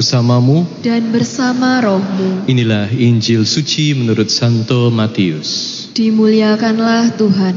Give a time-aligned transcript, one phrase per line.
[0.00, 2.48] bersamamu dan bersama rohmu.
[2.48, 5.84] Inilah Injil suci menurut Santo Matius.
[5.92, 7.56] Dimuliakanlah Tuhan.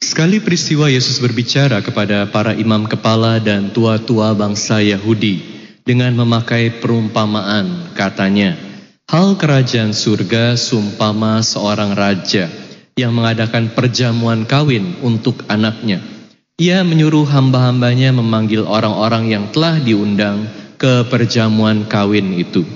[0.00, 5.44] Sekali peristiwa Yesus berbicara kepada para imam kepala dan tua-tua bangsa Yahudi
[5.84, 8.56] dengan memakai perumpamaan, katanya,
[9.04, 12.48] Hal kerajaan surga sumpama seorang raja
[12.96, 16.17] yang mengadakan perjamuan kawin untuk anaknya.
[16.58, 22.66] Ia menyuruh hamba-hambanya memanggil orang-orang yang telah diundang ke perjamuan kawin itu.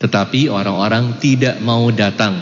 [0.00, 2.40] Tetapi orang-orang tidak mau datang.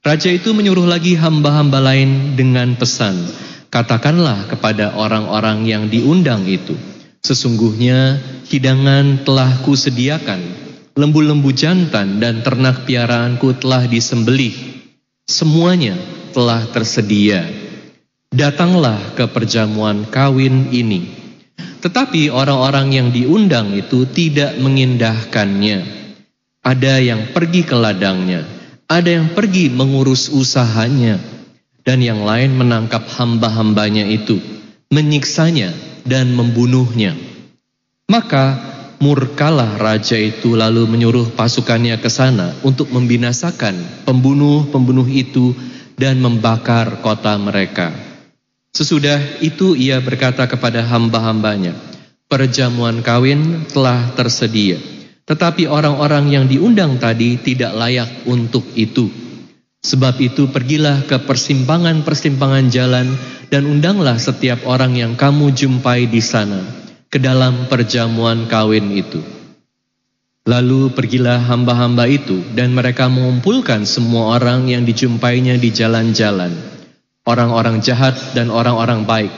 [0.00, 3.28] Raja itu menyuruh lagi hamba-hamba lain dengan pesan,
[3.68, 6.72] katakanlah kepada orang-orang yang diundang itu,
[7.20, 8.16] sesungguhnya
[8.48, 10.40] hidangan telah kusediakan,
[10.96, 14.56] lembu-lembu jantan dan ternak piaraanku telah disembelih.
[15.28, 16.00] Semuanya
[16.32, 17.65] telah tersedia
[18.36, 21.08] datanglah ke perjamuan kawin ini.
[21.80, 25.96] Tetapi orang-orang yang diundang itu tidak mengindahkannya.
[26.60, 28.44] Ada yang pergi ke ladangnya,
[28.90, 31.16] ada yang pergi mengurus usahanya,
[31.86, 34.42] dan yang lain menangkap hamba-hambanya itu,
[34.90, 35.70] menyiksanya
[36.02, 37.14] dan membunuhnya.
[38.10, 38.58] Maka
[38.98, 45.54] murkalah raja itu lalu menyuruh pasukannya ke sana untuk membinasakan pembunuh-pembunuh itu
[45.94, 48.15] dan membakar kota mereka.
[48.76, 51.72] Sesudah itu ia berkata kepada hamba-hambanya,
[52.28, 54.76] perjamuan kawin telah tersedia.
[55.24, 59.08] Tetapi orang-orang yang diundang tadi tidak layak untuk itu.
[59.80, 63.16] Sebab itu pergilah ke persimpangan-persimpangan jalan
[63.48, 66.60] dan undanglah setiap orang yang kamu jumpai di sana
[67.08, 69.24] ke dalam perjamuan kawin itu.
[70.44, 76.75] Lalu pergilah hamba-hamba itu dan mereka mengumpulkan semua orang yang dijumpainya di jalan-jalan
[77.26, 79.34] orang-orang jahat dan orang-orang baik,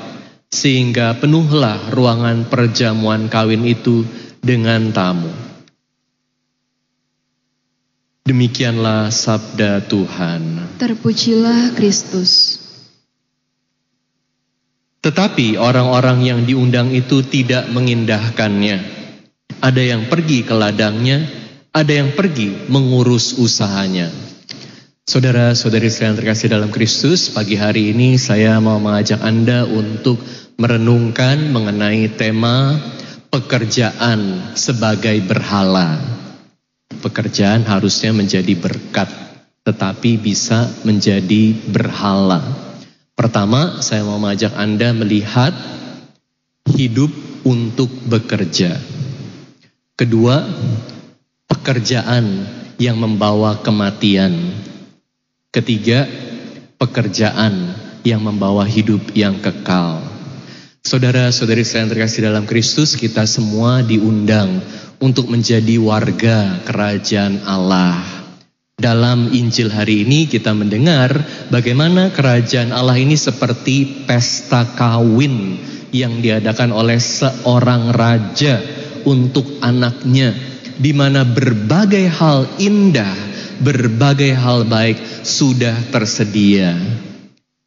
[0.53, 4.05] sehingga penuhlah ruangan perjamuan kawin itu
[4.45, 5.33] dengan tamu.
[8.29, 10.77] Demikianlah sabda Tuhan.
[10.77, 12.61] Terpujilah Kristus.
[15.01, 19.01] Tetapi orang-orang yang diundang itu tidak mengindahkannya.
[19.65, 21.25] Ada yang pergi ke ladangnya,
[21.73, 24.13] ada yang pergi mengurus usahanya.
[25.09, 30.21] Saudara-saudari sekalian terkasih dalam Kristus, pagi hari ini saya mau mengajak Anda untuk
[30.61, 32.77] merenungkan mengenai tema
[33.33, 35.97] pekerjaan sebagai berhala.
[37.01, 39.09] Pekerjaan harusnya menjadi berkat,
[39.65, 42.45] tetapi bisa menjadi berhala.
[43.17, 45.57] Pertama, saya mau mengajak Anda melihat
[46.69, 47.09] hidup
[47.49, 48.77] untuk bekerja.
[49.97, 50.45] Kedua,
[51.49, 52.45] pekerjaan
[52.77, 54.68] yang membawa kematian.
[55.49, 56.05] Ketiga,
[56.77, 57.73] pekerjaan
[58.05, 60.05] yang membawa hidup yang kekal.
[60.85, 64.61] Saudara-saudari saya yang terkasih dalam Kristus, kita semua diundang
[65.01, 67.97] untuk menjadi warga kerajaan Allah.
[68.77, 71.17] Dalam Injil hari ini kita mendengar
[71.49, 75.57] bagaimana kerajaan Allah ini seperti pesta kawin
[75.97, 78.61] yang diadakan oleh seorang raja
[79.09, 80.37] untuk anaknya
[80.79, 83.28] di mana berbagai hal indah,
[83.63, 86.75] berbagai hal baik sudah tersedia.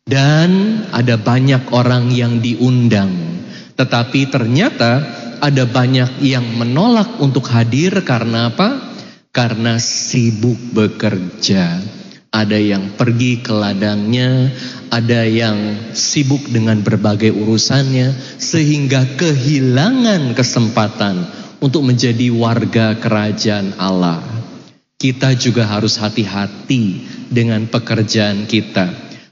[0.01, 3.11] Dan ada banyak orang yang diundang.
[3.77, 5.05] Tetapi ternyata
[5.41, 8.93] ada banyak yang menolak untuk hadir karena apa?
[9.31, 11.81] Karena sibuk bekerja.
[12.31, 14.51] Ada yang pergi ke ladangnya,
[14.87, 21.27] ada yang sibuk dengan berbagai urusannya, sehingga kehilangan kesempatan
[21.59, 24.23] untuk menjadi warga kerajaan Allah.
[25.01, 28.85] Kita juga harus hati-hati dengan pekerjaan kita.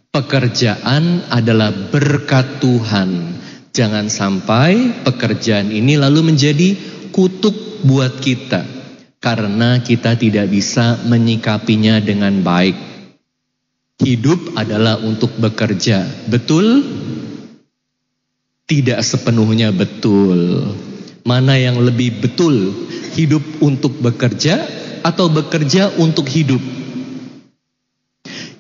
[0.10, 3.38] Pekerjaan adalah berkat Tuhan.
[3.70, 6.74] Jangan sampai pekerjaan ini lalu menjadi
[7.14, 8.66] kutuk buat kita
[9.22, 12.74] karena kita tidak bisa menyikapinya dengan baik.
[14.02, 16.02] Hidup adalah untuk bekerja,
[16.34, 16.82] betul?
[18.66, 20.66] Tidak sepenuhnya betul.
[21.30, 22.74] Mana yang lebih betul?
[23.14, 26.62] Hidup untuk bekerja atau bekerja untuk hidup?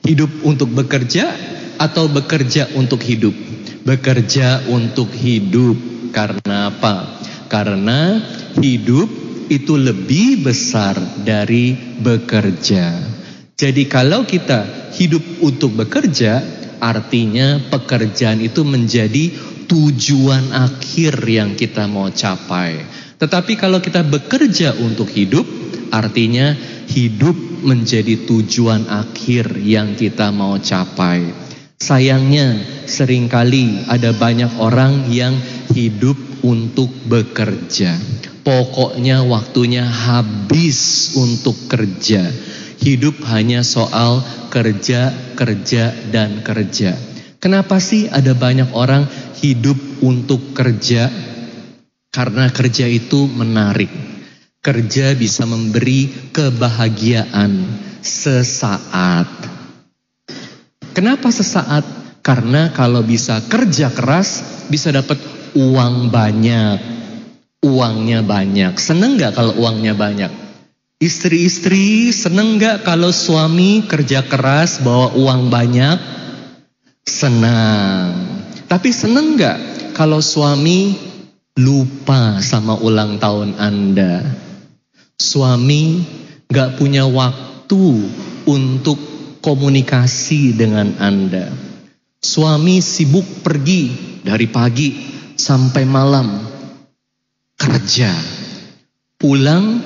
[0.06, 1.30] Hidup untuk bekerja
[1.78, 3.36] atau bekerja untuk hidup?
[3.86, 5.78] Bekerja untuk hidup.
[6.10, 7.22] Karena apa?
[7.50, 8.18] Karena
[8.58, 9.10] hidup
[9.50, 12.98] itu lebih besar dari bekerja.
[13.60, 16.40] Jadi kalau kita hidup untuk bekerja,
[16.80, 19.36] artinya pekerjaan itu menjadi
[19.68, 22.82] tujuan akhir yang kita mau capai.
[23.20, 25.44] Tetapi kalau kita bekerja untuk hidup,
[25.90, 26.54] artinya
[26.90, 31.50] hidup menjadi tujuan akhir yang kita mau capai.
[31.80, 32.60] Sayangnya
[32.90, 35.38] sering kali ada banyak orang yang
[35.72, 37.96] hidup untuk bekerja.
[38.44, 42.28] Pokoknya waktunya habis untuk kerja.
[42.80, 46.96] Hidup hanya soal kerja, kerja, dan kerja.
[47.40, 49.08] Kenapa sih ada banyak orang
[49.40, 51.08] hidup untuk kerja?
[52.12, 54.19] Karena kerja itu menarik.
[54.60, 57.64] Kerja bisa memberi kebahagiaan
[58.04, 59.32] sesaat.
[60.92, 61.88] Kenapa sesaat?
[62.20, 65.16] Karena kalau bisa kerja keras, bisa dapat
[65.56, 66.76] uang banyak.
[67.64, 68.76] Uangnya banyak.
[68.76, 70.28] Seneng gak kalau uangnya banyak?
[71.00, 75.98] Istri-istri seneng gak kalau suami kerja keras bawa uang banyak?
[77.08, 78.12] Senang.
[78.68, 79.58] Tapi seneng gak
[79.96, 81.00] kalau suami
[81.56, 84.49] lupa sama ulang tahun Anda?
[85.20, 86.00] Suami
[86.48, 88.08] gak punya waktu
[88.48, 88.96] untuk
[89.44, 91.52] komunikasi dengan Anda.
[92.24, 93.92] Suami sibuk pergi
[94.24, 94.96] dari pagi
[95.36, 96.40] sampai malam
[97.60, 98.16] kerja.
[99.20, 99.84] Pulang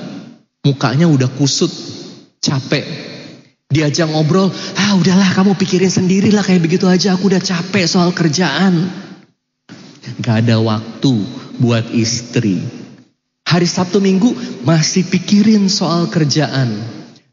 [0.62, 1.70] mukanya udah kusut,
[2.38, 2.86] capek.
[3.74, 8.86] Diajak ngobrol, ah udahlah kamu pikirin sendirilah kayak begitu aja aku udah capek soal kerjaan.
[10.22, 11.26] Gak ada waktu
[11.58, 12.83] buat istri.
[13.54, 14.34] Hari Sabtu Minggu
[14.66, 16.74] masih pikirin soal kerjaan.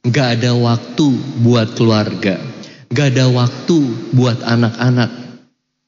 [0.06, 2.38] Gak ada waktu buat keluarga.
[2.94, 3.82] Gak ada waktu
[4.14, 5.10] buat anak-anak.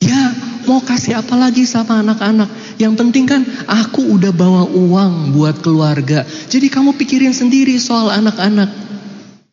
[0.02, 0.34] Ya
[0.66, 2.50] mau kasih apa lagi sama anak-anak.
[2.82, 6.26] Yang penting kan aku udah bawa uang buat keluarga.
[6.26, 8.74] Jadi kamu pikirin sendiri soal anak-anak.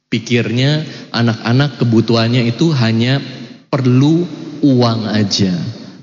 [0.08, 3.20] Pikirnya anak-anak kebutuhannya itu hanya
[3.68, 4.24] perlu
[4.64, 5.52] uang aja.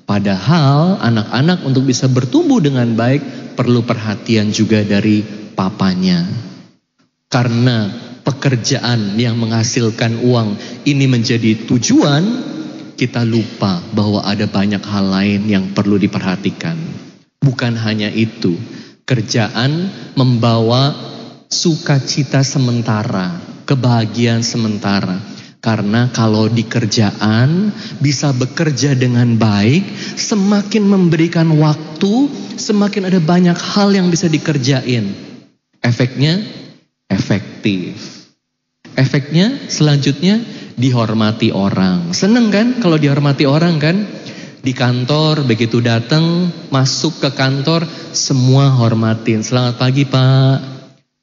[0.08, 5.20] Padahal anak-anak untuk bisa bertumbuh dengan baik perlu perhatian juga dari
[5.52, 6.24] papanya.
[7.28, 7.92] Karena
[8.24, 10.56] pekerjaan yang menghasilkan uang
[10.88, 12.24] ini menjadi tujuan,
[12.96, 16.80] kita lupa bahwa ada banyak hal lain yang perlu diperhatikan.
[17.44, 18.56] Bukan hanya itu,
[19.04, 20.96] kerjaan membawa
[21.52, 25.20] sukacita sementara, kebahagiaan sementara.
[25.58, 32.30] Karena kalau di kerjaan bisa bekerja dengan baik, semakin memberikan waktu,
[32.62, 35.18] semakin ada banyak hal yang bisa dikerjain.
[35.82, 36.46] Efeknya
[37.10, 37.98] efektif.
[38.94, 40.42] Efeknya selanjutnya
[40.78, 42.14] dihormati orang.
[42.14, 43.98] Seneng kan kalau dihormati orang kan?
[44.62, 49.40] Di kantor begitu datang masuk ke kantor semua hormatin.
[49.40, 50.77] Selamat pagi Pak.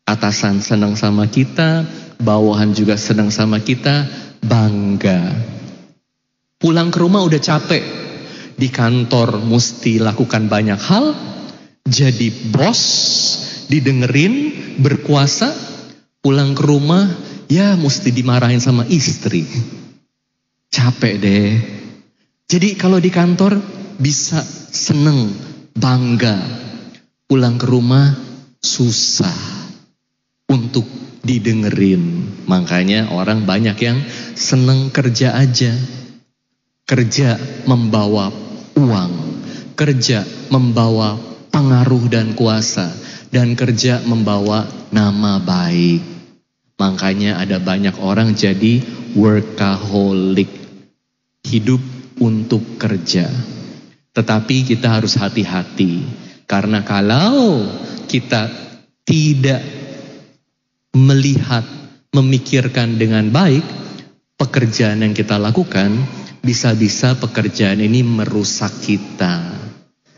[0.05, 1.89] Atasan senang sama kita,
[2.21, 4.05] bawahan juga senang sama kita,
[4.45, 5.33] bangga.
[6.61, 7.81] Pulang ke rumah udah capek.
[8.55, 11.17] Di kantor mesti lakukan banyak hal,
[11.89, 12.81] jadi bos,
[13.73, 14.53] didengerin,
[14.85, 15.51] berkuasa,
[16.21, 17.09] pulang ke rumah
[17.49, 19.49] ya mesti dimarahin sama istri.
[20.69, 21.51] Capek deh.
[22.45, 23.57] Jadi kalau di kantor
[23.97, 25.33] bisa seneng,
[25.73, 26.37] bangga.
[27.25, 28.13] Pulang ke rumah
[28.61, 29.64] susah
[30.49, 30.85] untuk
[31.25, 32.29] didengerin.
[32.45, 33.99] Makanya orang banyak yang
[34.37, 35.73] seneng kerja aja.
[36.85, 38.29] Kerja membawa
[38.77, 39.13] uang.
[39.75, 41.17] Kerja membawa
[41.49, 42.93] pengaruh dan kuasa.
[43.33, 46.05] Dan kerja membawa nama baik.
[46.79, 48.85] Makanya ada banyak orang jadi
[49.17, 50.53] workaholic.
[51.45, 51.81] Hidup
[52.21, 53.27] untuk kerja.
[54.15, 56.05] Tetapi kita harus hati-hati.
[56.45, 57.67] Karena kalau
[58.07, 58.47] kita
[59.03, 59.84] tidak
[60.95, 61.67] melihat,
[62.15, 63.67] memikirkan dengan baik
[64.39, 65.91] pekerjaan yang kita lakukan,
[66.41, 69.43] bisa-bisa pekerjaan ini merusak kita.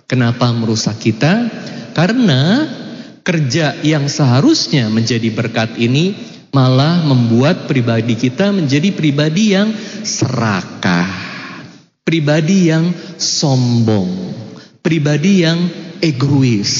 [0.06, 1.48] Kenapa merusak kita?
[1.96, 2.68] Karena
[3.26, 6.14] kerja yang seharusnya menjadi berkat ini
[6.54, 9.74] malah membuat pribadi kita menjadi pribadi yang
[10.06, 11.10] serakah,
[12.06, 14.08] pribadi yang sombong,
[14.80, 15.58] pribadi yang
[15.98, 16.72] egois.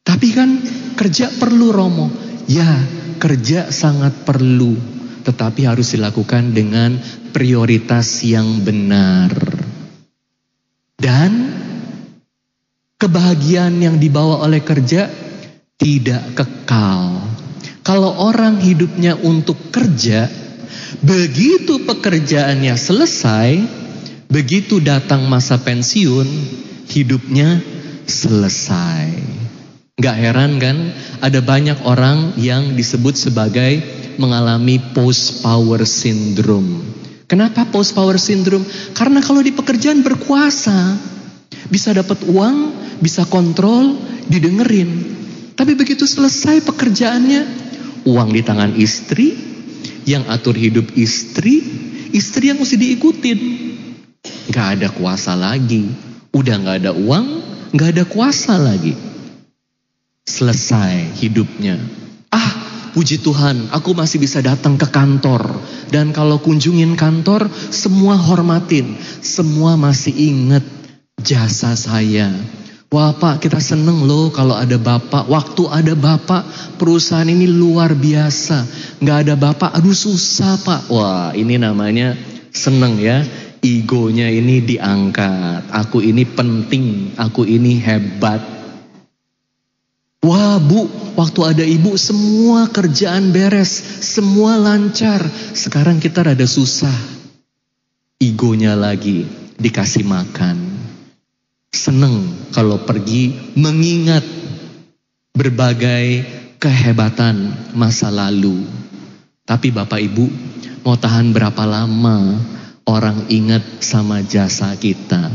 [0.00, 0.50] Tapi kan
[0.94, 2.29] kerja perlu Romo.
[2.50, 2.82] Ya,
[3.22, 4.74] kerja sangat perlu,
[5.22, 6.98] tetapi harus dilakukan dengan
[7.30, 9.30] prioritas yang benar.
[10.98, 11.30] Dan
[12.98, 15.06] kebahagiaan yang dibawa oleh kerja
[15.78, 17.22] tidak kekal.
[17.86, 20.26] Kalau orang hidupnya untuk kerja,
[21.06, 23.62] begitu pekerjaannya selesai,
[24.26, 26.26] begitu datang masa pensiun,
[26.90, 27.62] hidupnya
[28.10, 29.39] selesai.
[30.00, 33.84] Gak heran kan, ada banyak orang yang disebut sebagai
[34.16, 36.80] mengalami post power syndrome.
[37.28, 38.64] Kenapa post power syndrome?
[38.96, 40.96] Karena kalau di pekerjaan berkuasa,
[41.68, 42.72] bisa dapat uang,
[43.04, 45.20] bisa kontrol, didengerin.
[45.52, 47.42] Tapi begitu selesai pekerjaannya,
[48.08, 49.36] uang di tangan istri,
[50.08, 51.60] yang atur hidup istri,
[52.16, 53.40] istri yang mesti diikutin.
[54.48, 55.92] Gak ada kuasa lagi,
[56.32, 57.26] udah gak ada uang,
[57.76, 59.09] nggak ada kuasa lagi.
[60.30, 61.74] Selesai hidupnya.
[62.30, 62.54] Ah,
[62.94, 65.42] puji Tuhan, aku masih bisa datang ke kantor.
[65.90, 68.94] Dan kalau kunjungin kantor, semua hormatin.
[69.18, 70.62] Semua masih ingat
[71.18, 72.30] jasa saya.
[72.90, 75.30] Wah pak kita seneng loh kalau ada bapak.
[75.30, 78.66] Waktu ada bapak perusahaan ini luar biasa.
[78.98, 80.90] Nggak ada bapak aduh susah pak.
[80.90, 82.18] Wah ini namanya
[82.50, 83.22] seneng ya.
[83.62, 85.70] Egonya ini diangkat.
[85.70, 87.14] Aku ini penting.
[87.14, 88.59] Aku ini hebat.
[90.20, 90.84] Wah bu
[91.16, 93.72] waktu ada ibu semua kerjaan beres.
[94.04, 95.24] Semua lancar.
[95.56, 96.92] Sekarang kita rada susah.
[98.20, 99.24] Egonya lagi
[99.56, 100.80] dikasih makan
[101.70, 104.26] seneng kalau pergi mengingat
[105.32, 106.26] berbagai
[106.60, 108.66] kehebatan masa lalu.
[109.46, 110.26] Tapi Bapak Ibu,
[110.84, 112.36] mau tahan berapa lama
[112.84, 115.30] orang ingat sama jasa kita,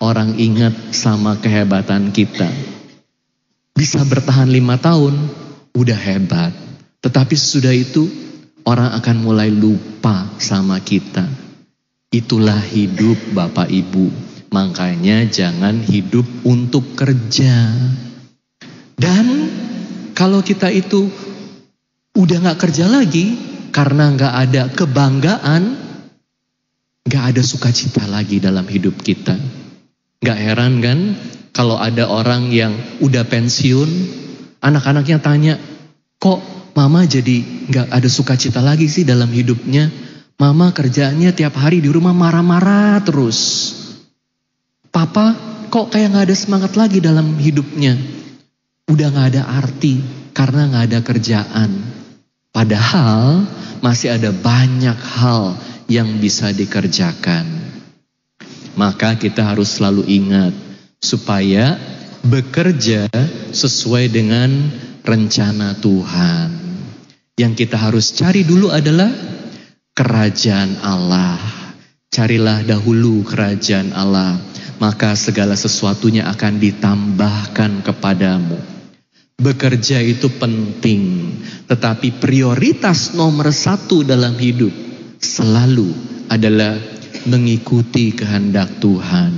[0.00, 2.73] orang ingat sama kehebatan kita.
[3.74, 5.18] Bisa bertahan lima tahun,
[5.74, 6.54] udah hebat.
[7.02, 8.06] Tetapi sesudah itu,
[8.62, 11.26] orang akan mulai lupa sama kita.
[12.14, 14.06] Itulah hidup Bapak Ibu.
[14.54, 17.74] Makanya jangan hidup untuk kerja.
[18.94, 19.26] Dan
[20.14, 21.10] kalau kita itu
[22.14, 23.34] udah gak kerja lagi
[23.74, 25.62] karena gak ada kebanggaan,
[27.10, 29.34] gak ada sukacita lagi dalam hidup kita.
[30.22, 30.98] Gak heran kan
[31.54, 33.86] kalau ada orang yang udah pensiun,
[34.58, 35.54] anak-anaknya tanya,
[36.18, 36.42] kok
[36.74, 39.86] mama jadi gak ada sukacita lagi sih dalam hidupnya?
[40.34, 43.70] Mama kerjanya tiap hari di rumah marah-marah terus.
[44.90, 45.38] Papa
[45.70, 47.94] kok kayak gak ada semangat lagi dalam hidupnya.
[48.90, 50.02] Udah gak ada arti
[50.34, 51.70] karena gak ada kerjaan.
[52.50, 53.46] Padahal
[53.78, 55.54] masih ada banyak hal
[55.86, 57.46] yang bisa dikerjakan.
[58.74, 60.63] Maka kita harus selalu ingat
[61.04, 61.76] supaya
[62.24, 63.12] bekerja
[63.52, 64.48] sesuai dengan
[65.04, 66.48] rencana Tuhan.
[67.36, 69.12] Yang kita harus cari dulu adalah
[69.92, 71.36] kerajaan Allah.
[72.08, 74.40] Carilah dahulu kerajaan Allah
[74.82, 78.58] maka segala sesuatunya akan ditambahkan kepadamu.
[79.34, 81.34] Bekerja itu penting,
[81.66, 84.70] tetapi prioritas nomor satu dalam hidup
[85.18, 85.90] selalu
[86.30, 86.78] adalah
[87.28, 89.32] mengikuti kehendak Tuhan,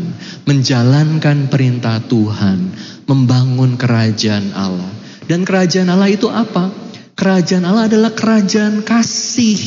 [0.47, 2.73] menjalankan perintah Tuhan,
[3.07, 4.93] membangun kerajaan Allah.
[5.27, 6.71] Dan kerajaan Allah itu apa?
[7.17, 9.59] Kerajaan Allah adalah kerajaan kasih.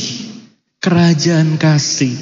[0.80, 2.16] Kerajaan kasih.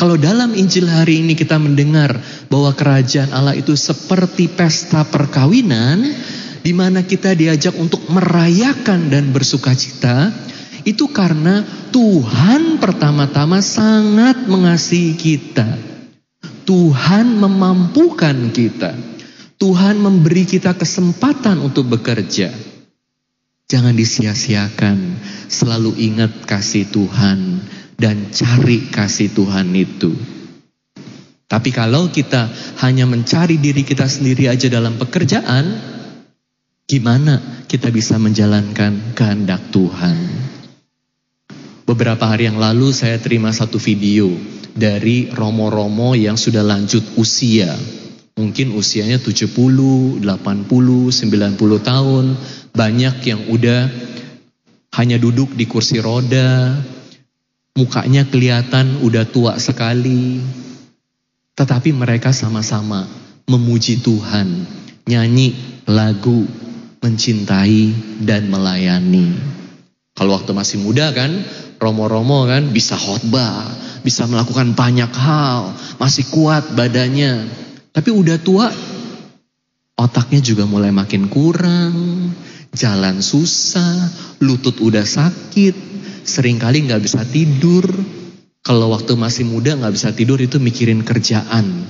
[0.00, 2.16] Kalau dalam Injil hari ini kita mendengar
[2.48, 6.00] bahwa kerajaan Allah itu seperti pesta perkawinan
[6.64, 10.32] di mana kita diajak untuk merayakan dan bersukacita,
[10.84, 15.68] itu karena Tuhan pertama-tama sangat mengasihi kita.
[16.64, 18.94] Tuhan memampukan kita.
[19.60, 22.48] Tuhan memberi kita kesempatan untuk bekerja.
[23.68, 24.98] Jangan disia-siakan,
[25.46, 27.60] selalu ingat kasih Tuhan
[28.00, 30.16] dan cari kasih Tuhan itu.
[31.50, 32.46] Tapi kalau kita
[32.80, 35.76] hanya mencari diri kita sendiri aja dalam pekerjaan,
[36.86, 40.16] gimana kita bisa menjalankan kehendak Tuhan?
[41.90, 44.30] Beberapa hari yang lalu saya terima satu video
[44.78, 47.74] dari romo-romo yang sudah lanjut usia.
[48.38, 52.24] Mungkin usianya 70, 80, 90 tahun.
[52.70, 53.90] Banyak yang udah
[55.02, 56.78] hanya duduk di kursi roda,
[57.74, 60.38] Mukanya kelihatan udah tua sekali.
[61.58, 63.06] Tetapi mereka sama-sama
[63.50, 64.46] memuji Tuhan,
[65.10, 65.58] nyanyi
[65.90, 66.46] lagu,
[67.02, 69.34] mencintai dan melayani.
[70.14, 71.30] Kalau waktu masih muda kan,
[71.80, 73.64] romo-romo kan bisa khotbah,
[74.04, 77.48] bisa melakukan banyak hal, masih kuat badannya.
[77.90, 78.68] Tapi udah tua,
[79.96, 81.96] otaknya juga mulai makin kurang,
[82.76, 84.12] jalan susah,
[84.44, 85.74] lutut udah sakit,
[86.22, 87.88] sering kali nggak bisa tidur.
[88.60, 91.88] Kalau waktu masih muda nggak bisa tidur itu mikirin kerjaan,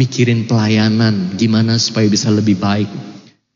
[0.00, 2.88] mikirin pelayanan, gimana supaya bisa lebih baik.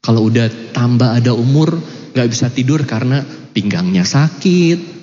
[0.05, 1.81] Kalau udah tambah ada umur
[2.12, 3.25] nggak bisa tidur karena
[3.57, 5.01] pinggangnya sakit,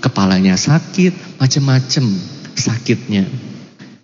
[0.00, 2.04] kepalanya sakit, macem-macem
[2.56, 3.28] sakitnya.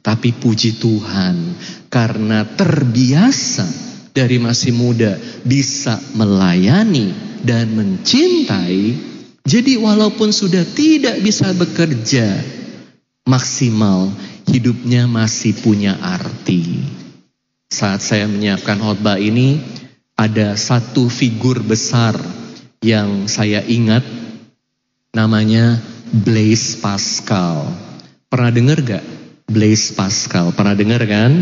[0.05, 1.59] Tapi puji Tuhan
[1.91, 3.67] karena terbiasa
[4.15, 9.07] dari masih muda bisa melayani dan mencintai
[9.47, 12.35] jadi walaupun sudah tidak bisa bekerja
[13.31, 14.11] maksimal,
[14.51, 16.83] hidupnya masih punya arti.
[17.71, 19.63] Saat saya menyiapkan khotbah ini,
[20.19, 22.19] ada satu figur besar
[22.83, 24.03] yang saya ingat
[25.17, 25.81] namanya
[26.13, 27.65] Blaise Pascal.
[28.29, 29.05] Pernah dengar gak
[29.49, 30.53] Blaise Pascal?
[30.53, 31.33] Pernah dengar kan?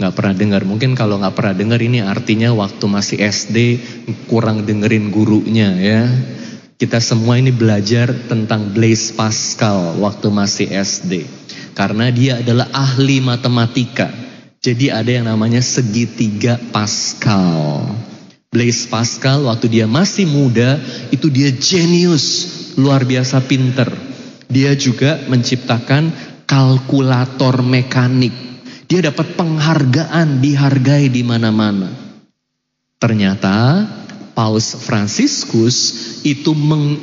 [0.00, 0.62] nggak pernah dengar.
[0.64, 3.56] Mungkin kalau nggak pernah dengar ini artinya waktu masih SD
[4.32, 6.08] kurang dengerin gurunya ya.
[6.80, 11.28] Kita semua ini belajar tentang Blaise Pascal waktu masih SD.
[11.76, 14.08] Karena dia adalah ahli matematika.
[14.64, 17.84] Jadi ada yang namanya segitiga Pascal.
[18.50, 20.74] Blaise Pascal waktu dia masih muda
[21.14, 23.86] itu dia jenius, luar biasa pinter.
[24.50, 26.10] Dia juga menciptakan
[26.50, 28.34] kalkulator mekanik.
[28.90, 31.94] Dia dapat penghargaan, dihargai di mana-mana.
[32.98, 33.86] Ternyata
[34.34, 35.78] Paus Franciscus
[36.26, 36.98] itu meng,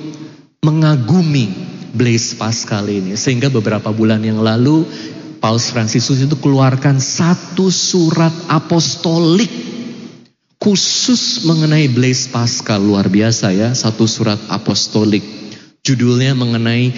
[0.59, 1.47] mengagumi
[1.95, 3.15] Blaise Pascal ini.
[3.15, 4.83] Sehingga beberapa bulan yang lalu
[5.39, 9.76] Paus Franciscus itu keluarkan satu surat apostolik
[10.67, 15.23] khusus mengenai Blaise Pascal luar biasa ya satu surat apostolik
[15.79, 16.91] judulnya mengenai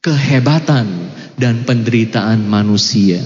[0.00, 0.88] kehebatan
[1.36, 3.20] dan penderitaan manusia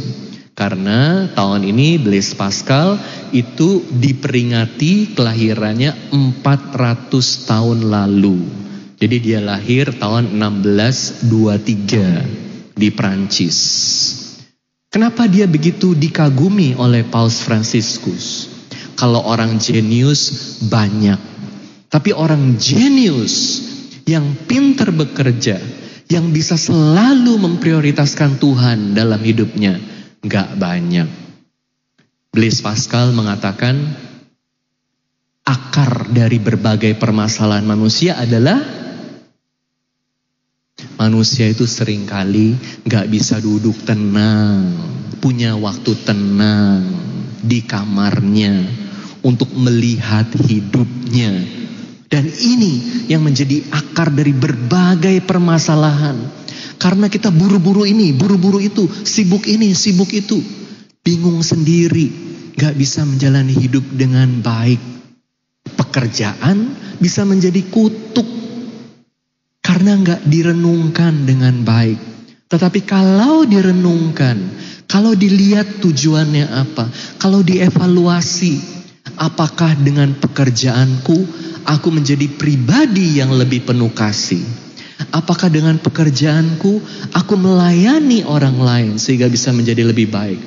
[0.59, 2.99] karena tahun ini Blaise Pascal
[3.31, 8.43] itu diperingati kelahirannya 400 tahun lalu.
[8.99, 13.59] Jadi dia lahir tahun 1623 di Prancis.
[14.91, 18.56] Kenapa dia begitu dikagumi oleh Paus Franciscus?
[18.97, 21.21] Kalau orang jenius banyak.
[21.93, 23.63] Tapi orang jenius
[24.09, 25.61] yang pintar bekerja,
[26.09, 29.77] yang bisa selalu memprioritaskan Tuhan dalam hidupnya,
[30.27, 31.07] Gak banyak.
[32.35, 33.79] Blaise Pascal mengatakan
[35.47, 38.59] akar dari berbagai permasalahan manusia adalah
[40.99, 44.75] manusia itu sering kali gak bisa duduk tenang,
[45.23, 46.83] punya waktu tenang
[47.47, 48.86] di kamarnya
[49.27, 51.35] untuk melihat hidupnya.
[52.07, 56.15] Dan ini yang menjadi akar dari berbagai permasalahan.
[56.79, 60.39] Karena kita buru-buru ini, buru-buru itu, sibuk ini, sibuk itu.
[61.03, 62.07] Bingung sendiri,
[62.55, 64.79] gak bisa menjalani hidup dengan baik.
[65.75, 68.29] Pekerjaan bisa menjadi kutuk.
[69.59, 71.99] Karena gak direnungkan dengan baik.
[72.47, 74.39] Tetapi kalau direnungkan,
[74.87, 76.87] kalau dilihat tujuannya apa,
[77.19, 78.86] kalau dievaluasi,
[79.17, 81.19] apakah dengan pekerjaanku
[81.65, 84.45] aku menjadi pribadi yang lebih penuh kasih?
[85.13, 86.81] Apakah dengan pekerjaanku
[87.13, 90.41] aku melayani orang lain sehingga bisa menjadi lebih baik?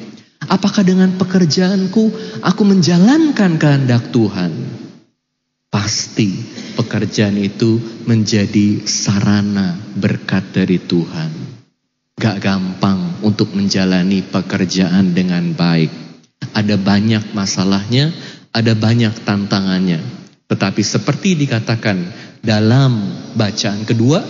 [0.50, 2.10] Apakah dengan pekerjaanku
[2.42, 4.50] aku menjalankan kehendak Tuhan?
[5.70, 6.34] Pasti
[6.74, 7.78] pekerjaan itu
[8.10, 11.30] menjadi sarana berkat dari Tuhan.
[12.18, 15.94] Gak gampang untuk menjalani pekerjaan dengan baik.
[16.58, 18.10] Ada banyak masalahnya,
[18.54, 20.02] ada banyak tantangannya.
[20.50, 21.98] Tetapi seperti dikatakan
[22.42, 23.06] dalam
[23.38, 24.22] bacaan kedua,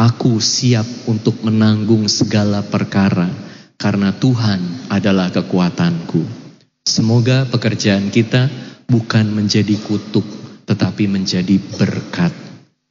[0.00, 3.28] Aku siap untuk menanggung segala perkara
[3.76, 6.24] karena Tuhan adalah kekuatanku.
[6.88, 8.48] Semoga pekerjaan kita
[8.88, 10.24] bukan menjadi kutuk
[10.64, 12.32] tetapi menjadi berkat.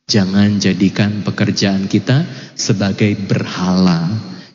[0.06, 4.06] Jangan jadikan pekerjaan kita sebagai berhala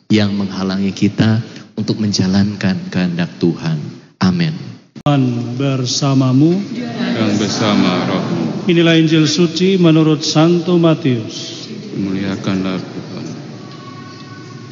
[0.07, 1.43] yang menghalangi kita
[1.75, 3.83] untuk menjalankan kehendak Tuhan.
[4.23, 4.74] Amin.
[5.05, 6.57] Tuhan bersamamu
[6.95, 8.65] yang bersama rohmu.
[8.65, 11.69] Inilah Injil suci menurut Santo Matius.
[11.93, 13.25] Muliakanlah Tuhan.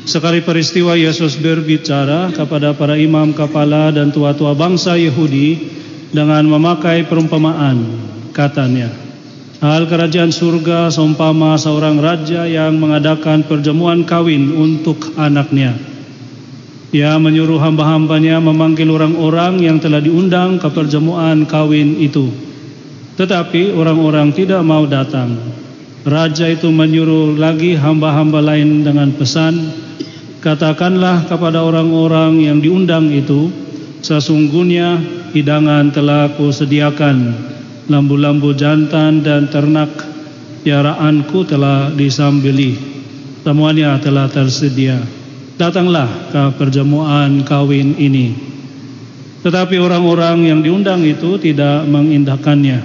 [0.09, 5.69] Sekali peristiwa Yesus berbicara kepada para imam kepala dan tua-tua bangsa Yahudi
[6.09, 7.83] dengan memakai perumpamaan.
[8.33, 8.89] Katanya,
[9.61, 15.92] hal kerajaan surga seumpama seorang raja yang mengadakan perjamuan kawin untuk anaknya.
[16.93, 22.29] Ia menyuruh hamba-hambanya memanggil orang-orang yang telah diundang ke perjamuan kawin itu.
[23.17, 25.33] Tetapi orang-orang tidak mau datang.
[26.05, 29.73] Raja itu menyuruh lagi hamba-hamba lain dengan pesan,
[30.43, 33.49] katakanlah kepada orang-orang yang diundang itu,
[34.05, 35.01] sesungguhnya
[35.33, 37.33] hidangan telah kusediakan,
[37.89, 39.89] lambu-lambu jantan dan ternak
[40.61, 42.77] piaraanku telah disambeli,
[43.41, 45.22] semuanya telah tersedia.
[45.53, 48.33] Datanglah ke perjamuan kawin ini.
[49.43, 52.79] Tetapi orang-orang yang diundang itu tidak mengindahkannya.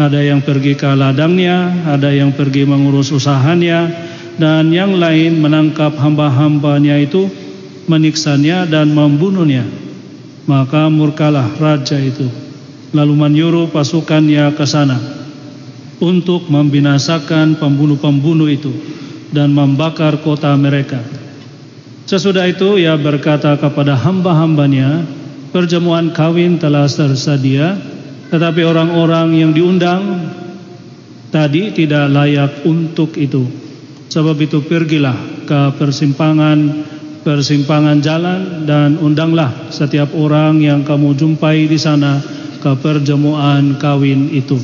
[0.00, 3.92] Ada yang pergi ke ladangnya, ada yang pergi mengurus usahanya,
[4.40, 7.28] dan yang lain menangkap hamba-hambanya itu,
[7.90, 9.66] meniksanya dan membunuhnya.
[10.48, 12.24] Maka murkalah raja itu,
[12.96, 14.96] lalu menyuruh pasukannya ke sana
[16.02, 18.74] untuk membinasakan pembunuh-pembunuh itu
[19.30, 21.21] dan membakar kota mereka.
[22.02, 25.06] Sesudah itu ia berkata kepada hamba-hambanya,
[25.54, 27.78] perjamuan kawin telah tersedia,
[28.32, 30.32] tetapi orang-orang yang diundang
[31.30, 33.46] tadi tidak layak untuk itu.
[34.12, 35.16] Sebab itu pergilah
[35.48, 36.84] ke persimpangan
[37.22, 42.18] persimpangan jalan dan undanglah setiap orang yang kamu jumpai di sana
[42.58, 44.58] ke perjamuan kawin itu.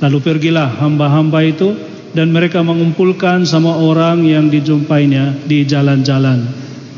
[0.00, 1.76] Lalu pergilah hamba-hamba itu
[2.14, 6.46] dan mereka mengumpulkan sama orang yang dijumpainya di jalan-jalan.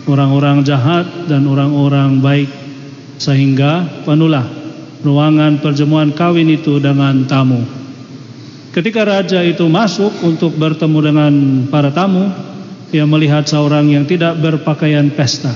[0.07, 2.53] Orang-orang jahat dan orang-orang baik.
[3.17, 4.45] Sehingga penuhlah
[5.01, 7.65] ruangan perjamuan kawin itu dengan tamu.
[8.77, 11.33] Ketika raja itu masuk untuk bertemu dengan
[11.73, 12.29] para tamu,
[12.93, 15.51] ia melihat seorang yang tidak berpakaian pesta.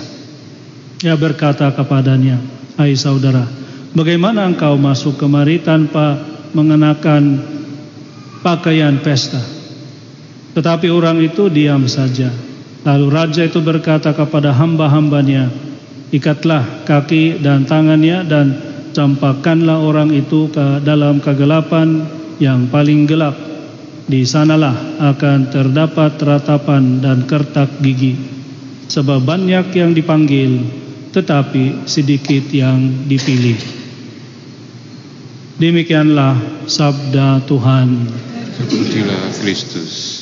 [1.05, 2.41] Ia berkata kepadanya,
[2.81, 3.45] "Hai saudara,
[3.93, 6.17] bagaimana engkau masuk kemari tanpa
[6.57, 7.45] mengenakan
[8.43, 9.41] pakaian pesta?"
[10.57, 12.29] Tetapi orang itu diam saja.
[12.83, 15.53] Lalu raja itu berkata kepada hamba-hambanya,
[16.11, 18.47] "Ikatlah kaki dan tangannya dan
[18.91, 22.09] campakkanlah orang itu ke dalam kegelapan
[22.43, 23.51] yang paling gelap."
[24.11, 28.19] di sanalah akan terdapat ratapan dan kertak gigi.
[28.91, 30.67] Sebab banyak yang dipanggil,
[31.15, 33.55] tetapi sedikit yang dipilih.
[35.63, 37.89] Demikianlah sabda Tuhan.
[38.61, 40.21] Terpujilah Kristus.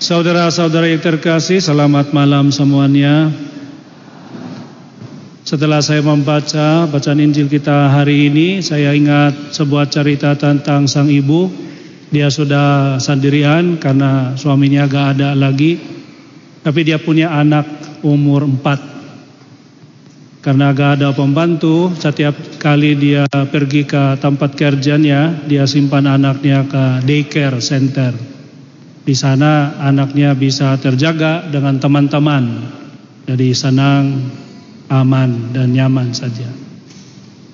[0.00, 3.28] Saudara-saudara yang terkasih, selamat malam semuanya.
[5.44, 11.52] Setelah saya membaca bacaan Injil kita hari ini, saya ingat sebuah cerita tentang sang ibu
[12.08, 15.76] dia sudah sendirian karena suaminya gak ada lagi.
[16.64, 17.68] Tapi dia punya anak
[18.00, 18.89] umur empat.
[20.40, 26.84] Karena gak ada pembantu, setiap kali dia pergi ke tempat kerjanya, dia simpan anaknya ke
[27.04, 28.16] daycare center.
[29.04, 32.72] Di sana anaknya bisa terjaga dengan teman-teman.
[33.28, 34.32] Jadi senang,
[34.88, 36.48] aman dan nyaman saja.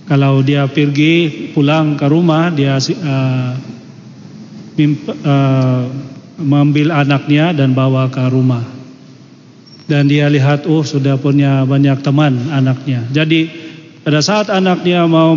[0.06, 3.52] Kalau dia pergi pulang ke rumah, dia uh,
[5.26, 5.84] uh,
[6.38, 8.75] mengambil anaknya dan bawa ke rumah.
[9.86, 13.06] Dan dia lihat, oh sudah punya banyak teman anaknya.
[13.14, 13.46] Jadi
[14.02, 15.34] pada saat anaknya mau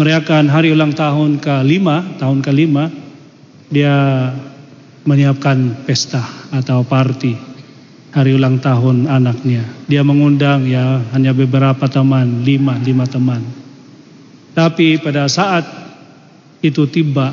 [0.00, 2.74] merayakan hari ulang tahun ke-5, tahun ke-5,
[3.68, 3.96] dia
[5.04, 7.36] menyiapkan pesta atau party
[8.12, 9.64] hari ulang tahun anaknya.
[9.88, 13.44] Dia mengundang ya hanya beberapa teman, lima, lima teman.
[14.56, 15.64] Tapi pada saat
[16.64, 17.30] itu tiba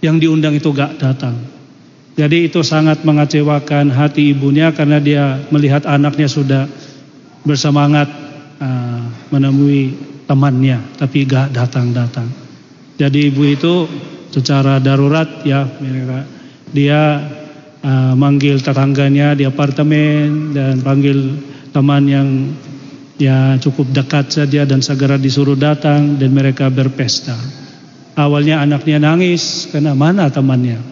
[0.00, 1.36] yang diundang itu gak datang.
[2.12, 6.68] Jadi itu sangat mengecewakan hati ibunya karena dia melihat anaknya sudah
[7.48, 8.04] bersemangat
[8.60, 9.96] uh, menemui
[10.28, 12.28] temannya tapi gak datang-datang.
[13.00, 13.88] Jadi ibu itu
[14.28, 15.64] secara darurat ya
[16.68, 17.00] dia
[17.80, 21.40] uh, manggil tetangganya di apartemen dan panggil
[21.72, 22.28] teman yang
[23.16, 27.34] ya cukup dekat saja dan segera disuruh datang dan mereka berpesta.
[28.12, 30.91] Awalnya anaknya nangis karena mana temannya.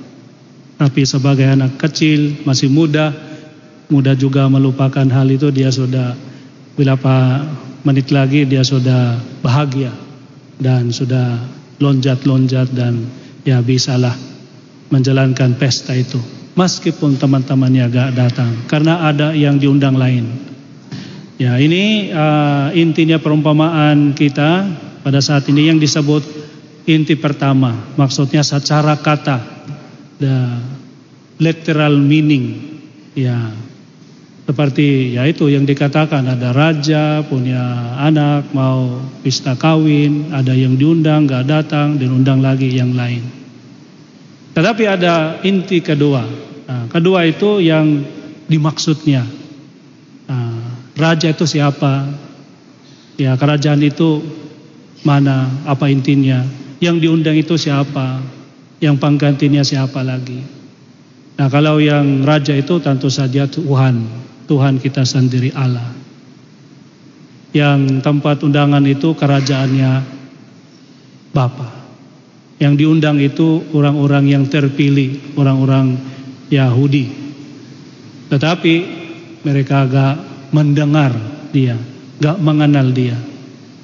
[0.81, 3.13] Tapi sebagai anak kecil, masih muda,
[3.93, 6.17] muda juga melupakan hal itu, dia sudah
[6.73, 7.45] beberapa
[7.85, 9.93] menit lagi dia sudah bahagia
[10.61, 11.41] dan sudah
[11.81, 13.09] lonjat-lonjat dan
[13.45, 14.13] ya bisalah
[14.93, 16.21] menjalankan pesta itu.
[16.57, 20.29] Meskipun teman-temannya gak datang karena ada yang diundang lain.
[21.41, 24.69] Ya ini uh, intinya perumpamaan kita
[25.01, 26.21] pada saat ini yang disebut
[26.85, 29.60] inti pertama, maksudnya secara kata,
[30.21, 30.37] the
[31.41, 32.79] literal meaning,
[33.17, 33.51] ya
[34.51, 41.31] seperti ya itu yang dikatakan ada raja punya anak mau pesta kawin, ada yang diundang
[41.31, 43.23] nggak datang, diundang lagi yang lain.
[44.51, 46.27] Tetapi ada inti kedua,
[46.67, 48.03] nah, kedua itu yang
[48.51, 49.23] dimaksudnya.
[50.27, 50.59] Nah,
[50.99, 52.11] raja itu siapa?
[53.15, 54.19] Ya kerajaan itu
[55.07, 55.47] mana?
[55.63, 56.43] Apa intinya?
[56.83, 58.19] Yang diundang itu siapa?
[58.81, 60.41] Yang penggantinya siapa lagi?
[61.37, 64.05] Nah kalau yang raja itu tentu saja Tuhan.
[64.49, 65.95] Tuhan kita sendiri Allah.
[67.53, 70.05] Yang tempat undangan itu kerajaannya
[71.31, 71.71] Bapa.
[72.61, 75.97] Yang diundang itu orang-orang yang terpilih, orang-orang
[76.53, 77.09] Yahudi.
[78.29, 78.75] Tetapi
[79.47, 80.15] mereka agak
[80.53, 81.15] mendengar
[81.55, 81.79] dia,
[82.21, 83.17] gak mengenal dia.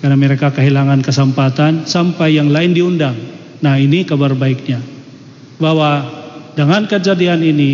[0.03, 3.36] Karena mereka kehilangan kesempatan sampai yang lain diundang.
[3.61, 4.81] Nah ini kabar baiknya.
[5.57, 6.05] Bahwa
[6.57, 7.73] dengan kejadian ini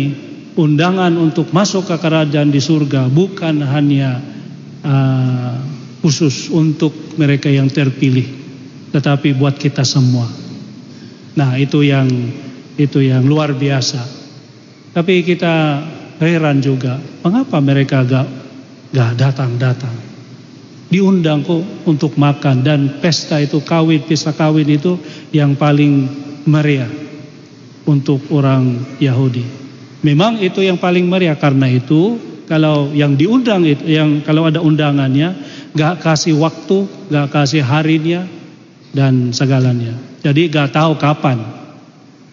[0.55, 4.21] undangan untuk masuk ke kerajaan di surga bukan hanya
[4.83, 5.57] uh,
[6.03, 8.27] khusus untuk mereka yang terpilih.
[8.93, 10.29] Tetapi buat kita semua.
[11.33, 12.07] Nah itu yang
[12.77, 14.01] itu yang luar biasa.
[14.93, 15.81] Tapi kita
[16.21, 18.27] heran juga, mengapa mereka gak,
[18.93, 19.95] gak datang-datang?
[20.91, 24.99] Diundang kok untuk makan dan pesta itu kawin pesta kawin itu
[25.31, 26.07] yang paling
[26.43, 26.89] meriah
[27.87, 29.43] untuk orang Yahudi.
[30.03, 35.31] Memang itu yang paling meriah karena itu kalau yang diundang itu yang kalau ada undangannya
[35.71, 38.27] gak kasih waktu, gak kasih harinya
[38.91, 39.95] dan segalanya.
[40.21, 41.39] Jadi gak tahu kapan.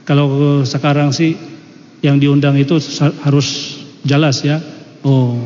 [0.02, 1.38] Kalau sekarang sih
[2.02, 2.76] yang diundang itu
[3.22, 4.58] harus jelas ya.
[5.06, 5.38] Oh,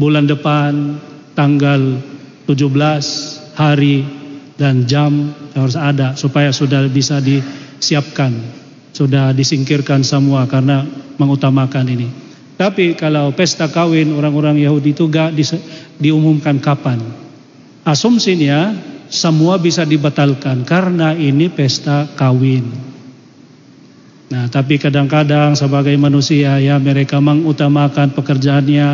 [0.00, 0.98] bulan depan
[1.36, 2.00] tanggal
[2.48, 4.08] 17 hari
[4.56, 8.32] dan jam harus ada supaya sudah bisa disiapkan,
[8.96, 10.88] sudah disingkirkan semua karena
[11.20, 12.08] mengutamakan ini.
[12.58, 15.46] Tapi kalau pesta kawin orang-orang Yahudi itu gak di,
[16.00, 16.98] diumumkan kapan.
[17.86, 18.74] Asumsinya
[19.06, 22.66] semua bisa dibatalkan karena ini pesta kawin.
[24.28, 28.90] Nah, tapi kadang-kadang sebagai manusia ya mereka mengutamakan pekerjaannya,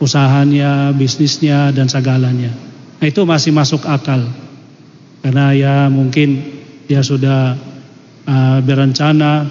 [0.00, 2.50] usahanya, bisnisnya dan segalanya.
[2.98, 4.24] Nah, itu masih masuk akal.
[5.20, 6.40] Karena ya mungkin
[6.88, 7.54] dia sudah
[8.24, 9.44] uh, berencana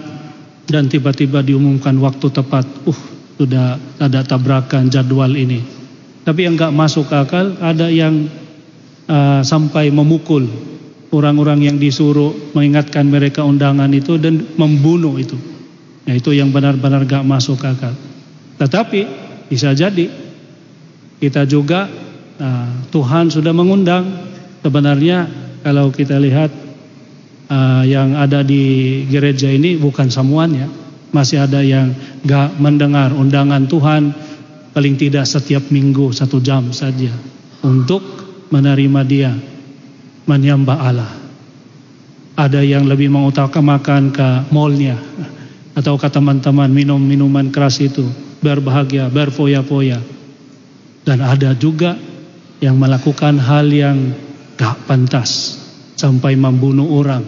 [0.66, 2.66] dan tiba-tiba diumumkan waktu tepat.
[2.90, 3.02] Uh,
[3.40, 5.64] sudah ada tabrakan jadwal ini.
[6.28, 8.28] Tapi yang nggak masuk akal ada yang
[9.08, 10.44] uh, sampai memukul
[11.16, 15.40] orang-orang yang disuruh mengingatkan mereka undangan itu dan membunuh itu.
[16.06, 17.94] Nah itu yang benar-benar gak masuk akal.
[18.60, 19.02] Tetapi
[19.50, 20.10] bisa jadi
[21.20, 21.92] kita juga
[22.40, 24.08] uh, Tuhan sudah mengundang
[24.64, 25.28] sebenarnya
[25.62, 26.52] kalau kita lihat
[27.52, 30.72] uh, yang ada di gereja ini bukan semuanya,
[31.12, 31.92] masih ada yang
[32.24, 34.16] gak mendengar undangan Tuhan
[34.72, 37.12] paling tidak setiap minggu satu jam saja
[37.66, 38.02] untuk
[38.54, 39.32] menerima dia
[40.30, 41.12] menyembah Allah.
[42.40, 44.96] Ada yang lebih mengutamakan ke mallnya
[45.76, 48.08] atau ke teman-teman minum minuman keras itu
[48.40, 50.00] berbahagia, berfoya-foya.
[51.04, 51.96] Dan ada juga
[52.60, 54.12] yang melakukan hal yang
[54.60, 55.56] gak pantas
[55.96, 57.24] sampai membunuh orang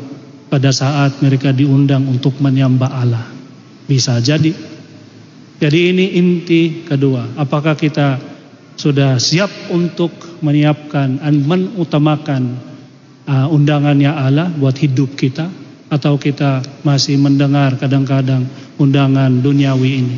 [0.51, 3.25] pada saat mereka diundang untuk menyembah Allah.
[3.87, 4.51] Bisa jadi.
[5.61, 7.39] Jadi ini inti kedua.
[7.39, 8.19] Apakah kita
[8.75, 12.57] sudah siap untuk menyiapkan dan menutamakan
[13.29, 15.47] uh, undangannya Allah buat hidup kita
[15.91, 18.47] atau kita masih mendengar kadang-kadang
[18.79, 20.17] undangan duniawi ini.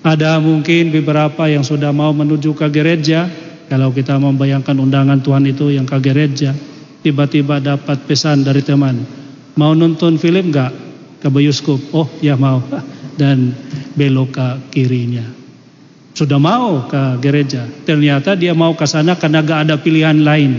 [0.00, 3.28] Ada mungkin beberapa yang sudah mau menuju ke gereja
[3.70, 6.50] kalau kita membayangkan undangan Tuhan itu yang ke gereja,
[7.06, 8.98] tiba-tiba dapat pesan dari teman,
[9.54, 10.74] mau nonton film gak
[11.22, 11.78] ke bioskop?
[11.94, 12.58] Oh ya mau,
[13.20, 13.54] dan
[13.94, 15.22] belok ke kirinya.
[16.18, 20.58] Sudah mau ke gereja, ternyata dia mau ke sana karena gak ada pilihan lain.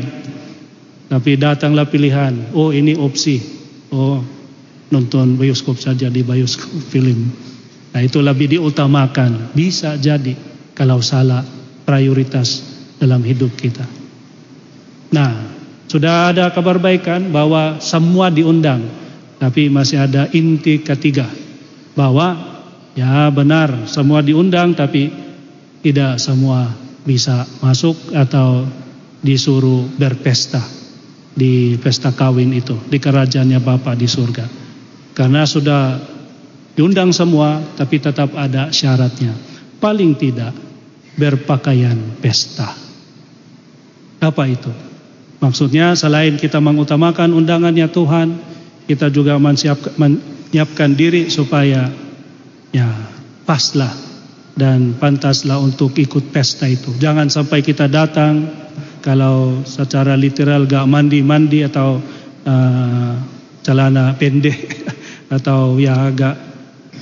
[1.12, 3.44] Tapi datanglah pilihan, oh ini opsi,
[3.92, 4.24] oh
[4.88, 7.51] nonton bioskop saja di bioskop film.
[7.92, 10.36] Nah itu lebih diutamakan, bisa jadi
[10.72, 11.44] kalau salah
[11.84, 12.64] prioritas
[12.96, 13.84] dalam hidup kita.
[15.12, 15.32] Nah,
[15.92, 18.80] sudah ada kabar baikan bahwa semua diundang,
[19.42, 21.28] tapi masih ada inti ketiga
[21.92, 22.40] bahwa
[22.96, 25.12] ya benar semua diundang tapi
[25.84, 26.72] tidak semua
[27.04, 28.64] bisa masuk atau
[29.20, 30.62] disuruh berpesta
[31.32, 34.46] di pesta kawin itu di kerajaannya Bapa di surga.
[35.12, 36.11] Karena sudah
[36.76, 39.34] diundang semua tapi tetap ada syaratnya.
[39.82, 40.54] Paling tidak
[41.18, 42.72] berpakaian pesta.
[44.22, 44.70] Apa itu?
[45.42, 48.38] Maksudnya selain kita mengutamakan undangannya Tuhan,
[48.86, 51.90] kita juga menyiapkan diri supaya
[52.70, 52.90] ya
[53.42, 53.90] paslah
[54.54, 56.94] dan pantaslah untuk ikut pesta itu.
[57.02, 58.46] Jangan sampai kita datang
[59.02, 61.98] kalau secara literal gak mandi-mandi atau
[62.46, 63.14] uh,
[63.66, 64.86] celana pendek
[65.42, 66.51] atau ya agak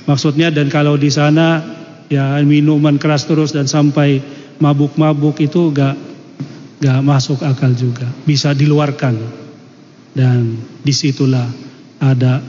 [0.09, 1.61] maksudnya dan kalau di sana
[2.09, 4.17] ya minuman keras terus dan sampai
[4.57, 5.95] mabuk-mabuk itu gak
[6.81, 8.09] gak masuk akal juga.
[8.25, 9.15] Bisa diluarkan
[10.17, 11.45] dan di situlah
[12.01, 12.41] ada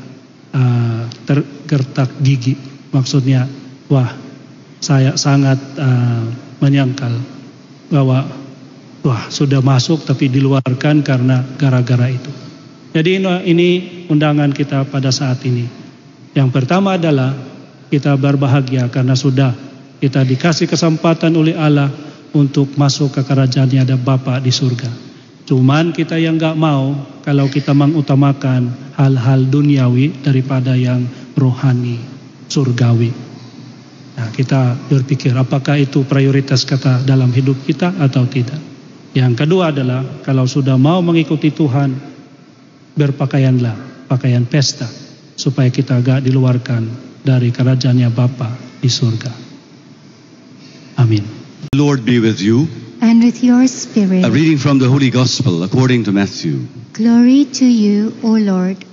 [0.56, 2.56] uh, tergertak gigi.
[2.90, 3.46] Maksudnya,
[3.86, 4.10] wah
[4.82, 6.26] saya sangat uh,
[6.58, 7.14] menyangkal
[7.92, 8.26] bahwa
[9.06, 12.32] wah sudah masuk tapi diluarkan karena gara-gara itu.
[12.90, 13.68] Jadi ini
[14.10, 15.62] undangan kita pada saat ini.
[16.34, 17.49] Yang pertama adalah
[17.90, 19.50] kita berbahagia karena sudah
[19.98, 21.90] kita dikasih kesempatan oleh Allah
[22.30, 24.88] untuk masuk ke kerajaannya ada Bapa di surga.
[25.50, 26.94] Cuman kita yang nggak mau
[27.26, 31.02] kalau kita mengutamakan hal-hal duniawi daripada yang
[31.34, 31.98] rohani,
[32.46, 33.10] surgawi.
[34.14, 38.62] Nah, kita berpikir apakah itu prioritas kata dalam hidup kita atau tidak.
[39.10, 41.90] Yang kedua adalah kalau sudah mau mengikuti Tuhan,
[42.94, 44.86] berpakaianlah pakaian pesta
[45.34, 48.48] supaya kita gak diluarkan dari kerajaannya Bapa
[48.80, 49.32] di surga.
[50.96, 51.24] Amin.
[51.74, 52.68] Lord be with you.
[53.00, 54.24] And with your spirit.
[54.24, 56.68] A reading from the Holy Gospel according to Matthew.
[56.92, 58.84] Glory to you, O Lord.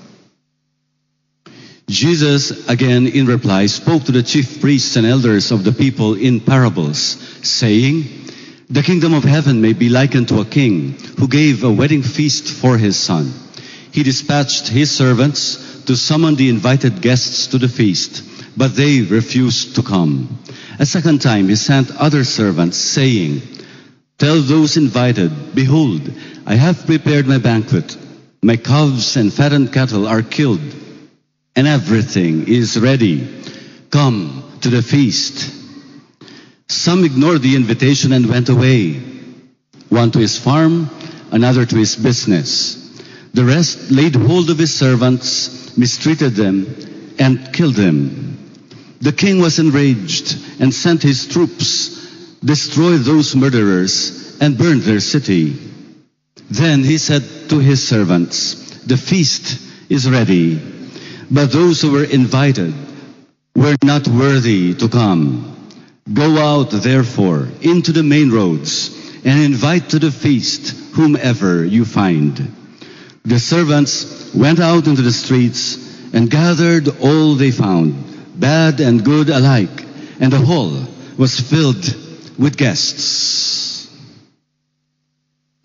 [1.90, 6.40] Jesus, again in reply, spoke to the chief priests and elders of the people in
[6.40, 8.04] parables, saying,
[8.70, 12.48] The kingdom of heaven may be likened to a king who gave a wedding feast
[12.52, 13.32] for his son.
[13.92, 18.24] He dispatched his servants to summon the invited guests to the feast,
[18.58, 20.38] but they refused to come.
[20.80, 23.42] A second time he sent other servants, saying,
[24.18, 26.02] Tell those invited, Behold,
[26.46, 27.98] I have prepared my banquet.
[28.44, 30.62] My calves and fattened cattle are killed,
[31.56, 33.28] and everything is ready.
[33.90, 35.54] Come to the feast.
[36.68, 38.94] Some ignored the invitation and went away,
[39.90, 40.90] one to his farm,
[41.32, 42.87] another to his business.
[43.34, 46.66] The rest laid hold of his servants, mistreated them,
[47.20, 48.38] and killed them.
[49.02, 55.56] The king was enraged and sent his troops, destroyed those murderers, and burned their city.
[56.50, 59.60] Then he said to his servants, The feast
[59.90, 60.60] is ready,
[61.30, 62.74] but those who were invited
[63.56, 65.56] were not worthy to come.
[66.12, 72.57] Go out, therefore, into the main roads and invite to the feast whomever you find.
[73.28, 75.76] The servants went out into the streets
[76.14, 79.84] and gathered all they found, bad and good alike,
[80.22, 80.72] and the hall
[81.18, 81.84] was filled
[82.40, 83.92] with guests.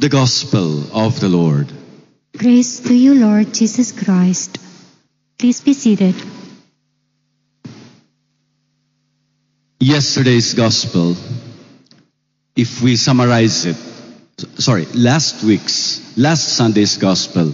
[0.01, 1.69] The Gospel of the Lord.
[2.33, 4.59] Praise to you, Lord Jesus Christ.
[5.39, 6.17] Please be seated.
[9.79, 11.15] Yesterday's Gospel,
[12.57, 13.92] if we summarize it,
[14.39, 17.53] sorry, last week's, last Sunday's Gospel,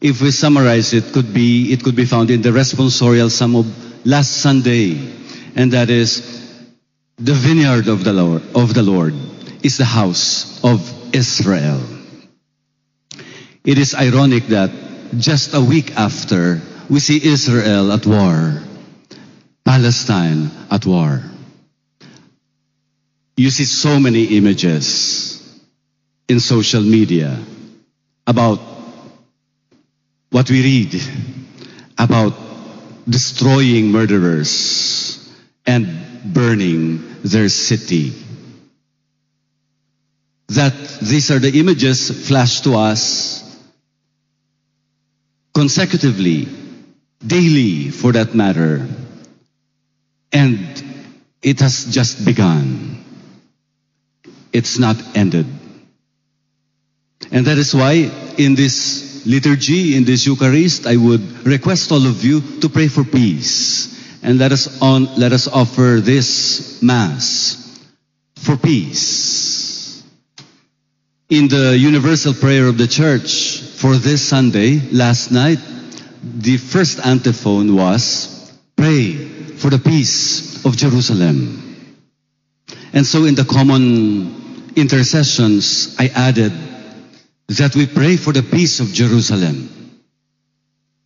[0.00, 4.06] if we summarize it, could be, it could be found in the responsorial psalm of
[4.06, 4.98] last Sunday,
[5.54, 6.34] and that is,
[7.18, 9.14] the vineyard of the Lord, of the Lord
[9.62, 10.80] is the house of
[11.14, 11.80] Israel.
[13.64, 14.70] It is ironic that
[15.16, 18.62] just a week after, we see Israel at war,
[19.64, 21.22] Palestine at war.
[23.36, 25.35] You see so many images
[26.28, 27.38] in social media
[28.26, 28.58] about
[30.30, 31.00] what we read
[31.98, 32.34] about
[33.08, 35.32] destroying murderers
[35.64, 35.86] and
[36.24, 38.12] burning their city.
[40.48, 43.42] That these are the images flashed to us
[45.54, 46.48] consecutively,
[47.24, 48.86] daily for that matter,
[50.32, 50.58] and
[51.42, 53.04] it has just begun.
[54.52, 55.46] It's not ended.
[57.30, 62.24] And that is why in this liturgy, in this Eucharist, I would request all of
[62.24, 63.94] you to pray for peace.
[64.22, 67.62] And let us on, let us offer this Mass
[68.36, 70.02] for peace.
[71.28, 75.58] In the universal prayer of the Church for this Sunday, last night,
[76.22, 81.62] the first antiphon was, pray for the peace of Jerusalem.
[82.92, 86.52] And so in the common intercessions, I added
[87.48, 90.00] that we pray for the peace of Jerusalem,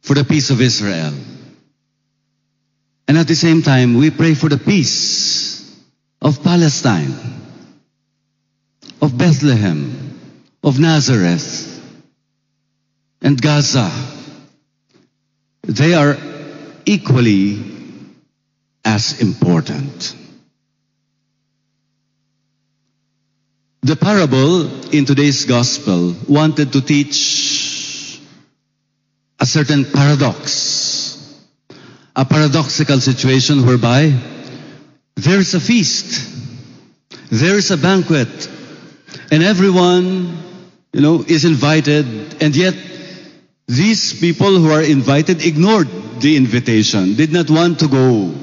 [0.03, 1.13] for the peace of Israel.
[3.07, 5.79] And at the same time, we pray for the peace
[6.23, 7.15] of Palestine,
[9.03, 10.19] of Bethlehem,
[10.63, 11.67] of Nazareth,
[13.21, 13.91] and Gaza.
[15.63, 16.17] They are
[16.87, 17.63] equally
[18.85, 20.17] as important.
[23.83, 28.21] The parable in today's gospel wanted to teach
[29.41, 31.41] a certain paradox,
[32.15, 34.13] a paradoxical situation whereby
[35.17, 36.29] there is a feast,
[37.31, 38.29] there is a banquet,
[39.33, 40.37] and everyone,
[40.93, 42.75] you know, is invited, and yet
[43.67, 45.89] these people who are invited ignored
[46.21, 48.35] the invitation, did not want to go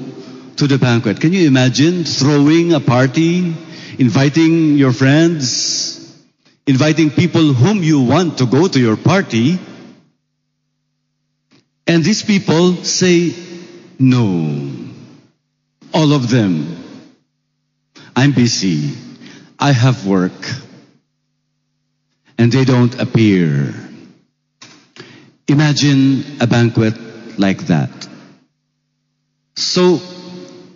[0.55, 1.19] to the banquet.
[1.19, 3.53] Can you imagine throwing a party,
[3.97, 6.15] inviting your friends,
[6.65, 9.59] inviting people whom you want to go to your party,
[11.87, 13.33] and these people say
[13.97, 14.73] no.
[15.93, 16.83] All of them.
[18.15, 18.93] I'm busy.
[19.57, 20.33] I have work.
[22.37, 23.73] And they don't appear.
[25.47, 26.93] Imagine a banquet
[27.39, 27.89] like that.
[29.55, 29.99] So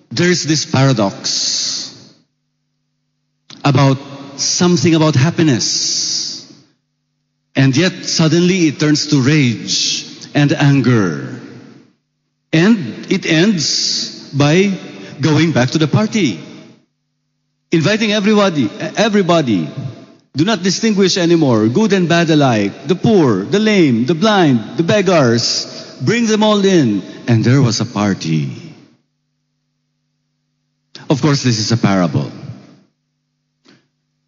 [0.09, 1.80] there's this paradox
[3.63, 3.97] about
[4.39, 6.51] something about happiness.
[7.55, 11.39] And yet suddenly it turns to rage and anger.
[12.53, 14.71] And it ends by
[15.19, 16.39] going back to the party.
[17.71, 19.69] Inviting everybody, everybody.
[20.33, 24.83] Do not distinguish anymore, good and bad alike, the poor, the lame, the blind, the
[24.83, 27.01] beggars, bring them all in.
[27.27, 28.49] And there was a party.
[31.09, 32.31] Of course, this is a parable.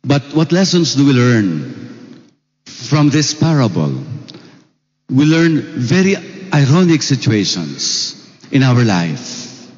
[0.03, 2.29] But what lessons do we learn
[2.65, 4.03] from this parable?
[5.09, 6.15] We learn very
[6.53, 8.19] ironic situations
[8.51, 9.71] in our life.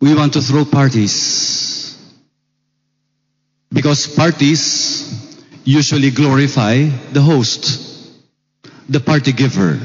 [0.00, 1.96] We want to throw parties
[3.72, 5.12] because parties
[5.64, 8.10] usually glorify the host,
[8.88, 9.78] the party giver.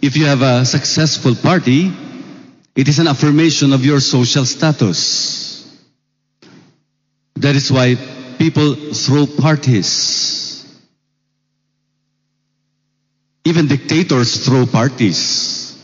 [0.00, 1.92] If you have a successful party,
[2.74, 5.41] it is an affirmation of your social status.
[7.42, 7.96] That is why
[8.38, 10.64] people throw parties.
[13.44, 15.76] Even dictators throw parties.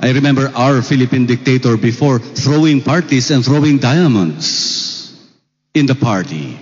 [0.00, 5.12] I remember our Philippine dictator before throwing parties and throwing diamonds
[5.74, 6.58] in the party.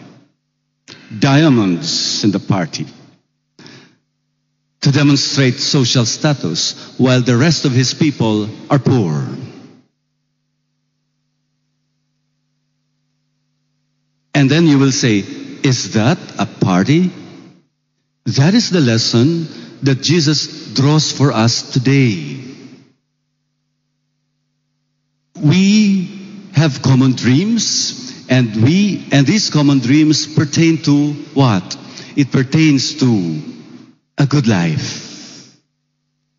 [1.16, 2.86] Diamonds in the party.
[4.80, 9.28] To demonstrate social status while the rest of his people are poor.
[14.38, 15.18] And then you will say,
[15.64, 17.10] is that a party?
[18.24, 19.48] That is the lesson
[19.82, 22.38] that Jesus draws for us today.
[25.42, 31.76] We have common dreams and we and these common dreams pertain to what?
[32.14, 33.42] It pertains to
[34.18, 35.52] a good life.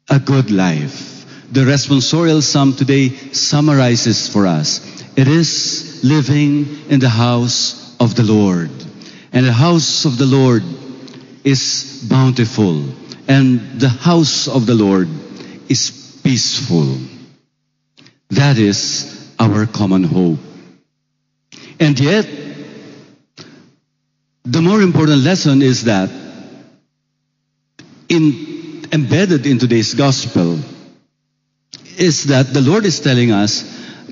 [0.10, 1.52] A good life.
[1.52, 4.80] The responsorial psalm today summarizes for us.
[5.18, 8.72] It is living in the house of the Lord.
[9.32, 10.64] And the house of the Lord
[11.44, 12.84] is bountiful.
[13.28, 15.08] And the house of the Lord
[15.70, 16.98] is peaceful.
[18.32, 20.40] That is our common hope.
[21.80, 22.28] And yet,
[24.44, 26.10] the more important lesson is that
[28.10, 30.60] in, embedded in today's gospel
[31.98, 33.64] is that the Lord is telling us,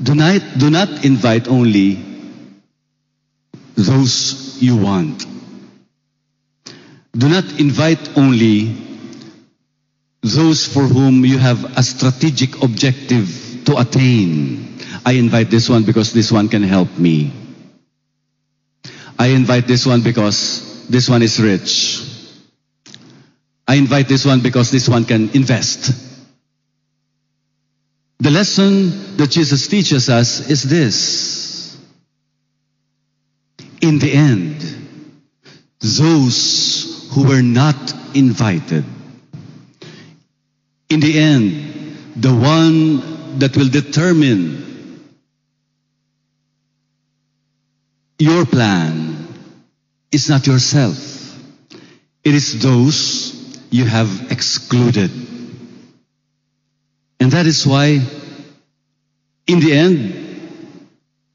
[0.01, 2.06] do not, do not invite only
[3.77, 5.25] those you want.
[7.13, 8.75] Do not invite only
[10.21, 14.77] those for whom you have a strategic objective to attain.
[15.05, 17.31] I invite this one because this one can help me.
[19.17, 22.01] I invite this one because this one is rich.
[23.67, 25.91] I invite this one because this one can invest.
[28.19, 31.36] The lesson that Jesus teaches us is this.
[33.81, 34.61] In the end,
[35.79, 38.83] those who were not invited,
[40.89, 44.67] in the end, the one that will determine
[48.17, 49.27] your plan
[50.11, 51.37] is not yourself.
[52.23, 53.35] It is those
[53.69, 55.11] you have excluded.
[57.19, 58.01] And that is why,
[59.45, 60.23] in the end,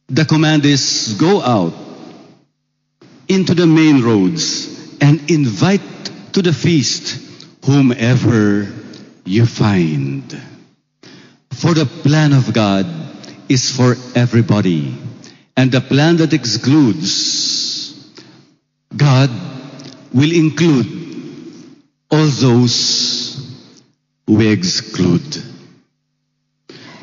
[0.09, 1.92] the command is go out
[3.33, 5.81] into the main roads and invite
[6.33, 7.19] to the feast
[7.65, 8.71] whomever
[9.25, 10.25] you find.
[11.51, 12.87] For the plan of God
[13.49, 14.97] is for everybody.
[15.57, 18.13] And the plan that excludes,
[18.97, 19.31] God
[20.13, 20.87] will include
[22.11, 23.53] all those
[24.27, 25.43] we exclude.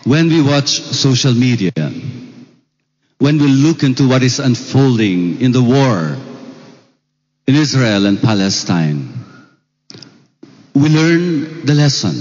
[0.04, 1.72] When we watch social media,
[3.20, 6.18] when we look into what is unfolding in the war
[7.48, 9.14] in Israel and Palestine,
[10.74, 12.16] we learn the lesson.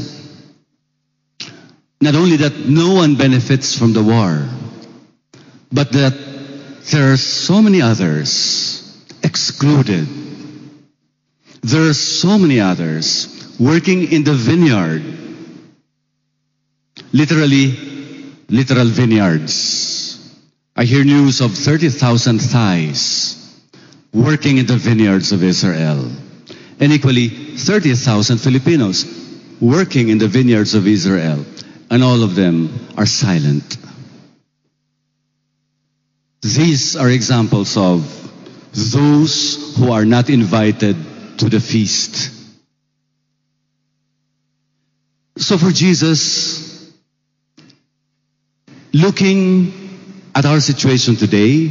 [2.01, 4.49] Not only that no one benefits from the war,
[5.73, 6.15] but that
[6.91, 10.09] there are so many others excluded.
[11.63, 15.03] There are so many others working in the vineyard,
[17.13, 17.77] literally,
[18.49, 19.88] literal vineyards.
[20.79, 23.35] I hear news of 30,000 Thais
[24.15, 26.09] working in the vineyards of Israel,
[26.79, 29.05] and equally 30,000 Filipinos
[29.61, 31.45] working in the vineyards of Israel,
[31.91, 33.77] and all of them are silent.
[36.43, 38.07] These are examples of
[38.73, 40.95] those who are not invited
[41.39, 42.31] to the feast.
[45.39, 46.95] So for Jesus,
[48.93, 49.88] looking
[50.35, 51.67] at our situation today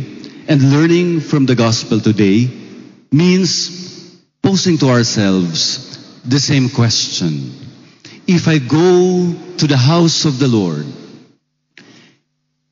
[0.47, 2.49] and learning from the gospel today
[3.12, 7.51] means posing to ourselves the same question.
[8.28, 10.86] If I go to the house of the Lord,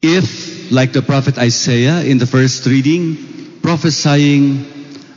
[0.02, 4.66] if, like the prophet Isaiah in the first reading, prophesying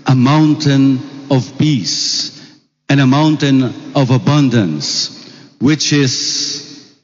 [0.07, 1.01] a mountain
[1.31, 2.59] of peace
[2.89, 3.63] and a mountain
[3.95, 5.15] of abundance,
[5.61, 6.95] which is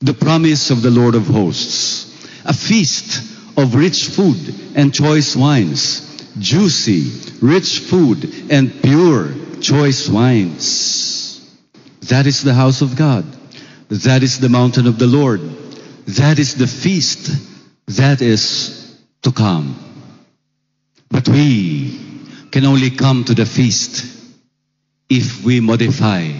[0.00, 1.99] the promise of the Lord of hosts,
[2.50, 3.22] a feast
[3.56, 7.08] of rich food and choice wines, juicy,
[7.40, 11.48] rich food and pure choice wines.
[12.08, 13.24] That is the house of God.
[13.88, 15.40] That is the mountain of the Lord.
[16.18, 17.30] That is the feast
[17.86, 19.76] that is to come.
[21.08, 22.00] But we
[22.50, 24.04] can only come to the feast
[25.08, 26.32] if we modify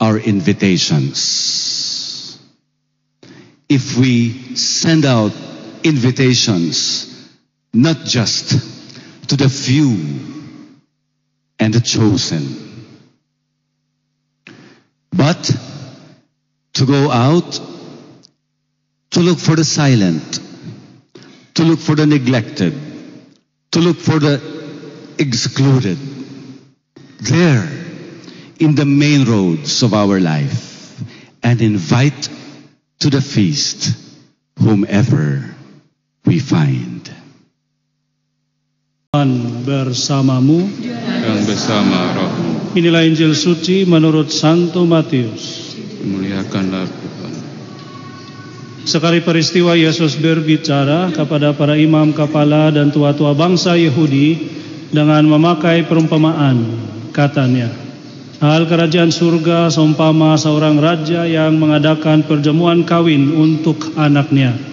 [0.00, 2.38] our invitations.
[3.68, 5.34] If we send out
[5.84, 7.30] invitations
[7.72, 9.96] not just to the few
[11.58, 12.94] and the chosen,
[15.12, 15.50] but
[16.74, 17.60] to go out
[19.10, 20.40] to look for the silent,
[21.54, 22.74] to look for the neglected,
[23.72, 24.40] to look for the
[25.18, 25.98] excluded.
[27.20, 27.68] There,
[28.60, 31.02] in the main roads of our life,
[31.42, 32.28] and invite
[33.00, 33.96] to the feast
[34.58, 35.56] whomever
[36.28, 37.08] we find.
[39.08, 40.68] Tuhan bersamamu.
[41.24, 45.72] Dan bersama rohmu, Inilah Injil suci menurut Santo Matius.
[46.04, 47.32] muliakanlah Tuhan.
[48.84, 54.52] Sekali peristiwa Yesus berbicara kepada para imam kepala dan tua-tua bangsa Yahudi
[54.92, 56.64] dengan memakai perumpamaan.
[57.10, 57.72] Katanya,
[58.44, 64.67] hal kerajaan surga seumpama seorang raja yang mengadakan perjamuan kawin untuk anaknya.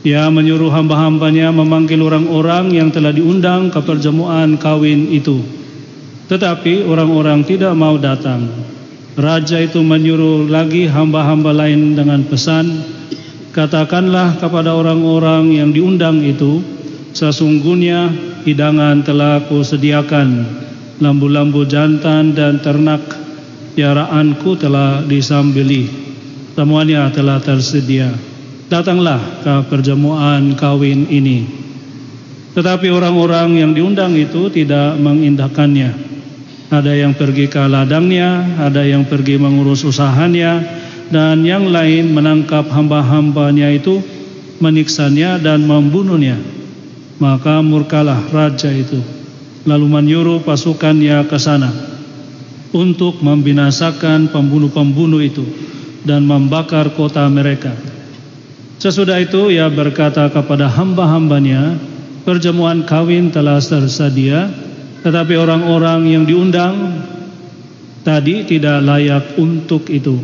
[0.00, 5.44] Ia menyuruh hamba-hambanya memanggil orang-orang yang telah diundang ke perjamuan kawin itu.
[6.32, 8.48] Tetapi orang-orang tidak mau datang.
[9.18, 12.80] Raja itu menyuruh lagi hamba-hamba lain dengan pesan,
[13.50, 16.62] Katakanlah kepada orang-orang yang diundang itu,
[17.10, 18.06] sesungguhnya
[18.46, 20.46] hidangan telah kusediakan,
[21.02, 23.02] lambu-lambu jantan dan ternak
[23.74, 25.90] piaraanku telah disambeli,
[26.54, 28.29] semuanya telah tersedia.
[28.70, 31.42] Datanglah ke perjamuan kawin ini.
[32.54, 35.90] Tetapi orang-orang yang diundang itu tidak mengindahkannya.
[36.70, 40.62] Ada yang pergi ke ladangnya, ada yang pergi mengurus usahanya,
[41.10, 43.98] dan yang lain menangkap hamba-hambanya itu,
[44.62, 46.38] meniksanya dan membunuhnya.
[47.18, 49.02] Maka murkalah raja itu,
[49.66, 51.74] lalu menyuruh pasukannya ke sana
[52.70, 55.42] untuk membinasakan pembunuh-pembunuh itu
[56.06, 57.89] dan membakar kota mereka.
[58.80, 61.76] Sesudah itu ia berkata kepada hamba-hambanya,
[62.24, 64.48] perjamuan kawin telah tersedia,
[65.04, 67.04] tetapi orang-orang yang diundang
[68.00, 70.16] tadi tidak layak untuk itu.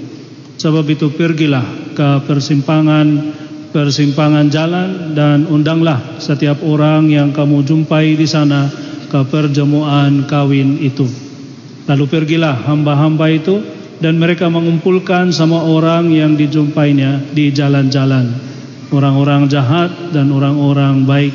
[0.56, 3.36] Sebab itu pergilah ke persimpangan
[3.76, 8.72] persimpangan jalan dan undanglah setiap orang yang kamu jumpai di sana
[9.12, 11.04] ke perjamuan kawin itu.
[11.84, 18.28] Lalu pergilah hamba-hamba itu dan mereka mengumpulkan semua orang yang dijumpainya di jalan-jalan,
[18.92, 21.34] orang-orang jahat dan orang-orang baik,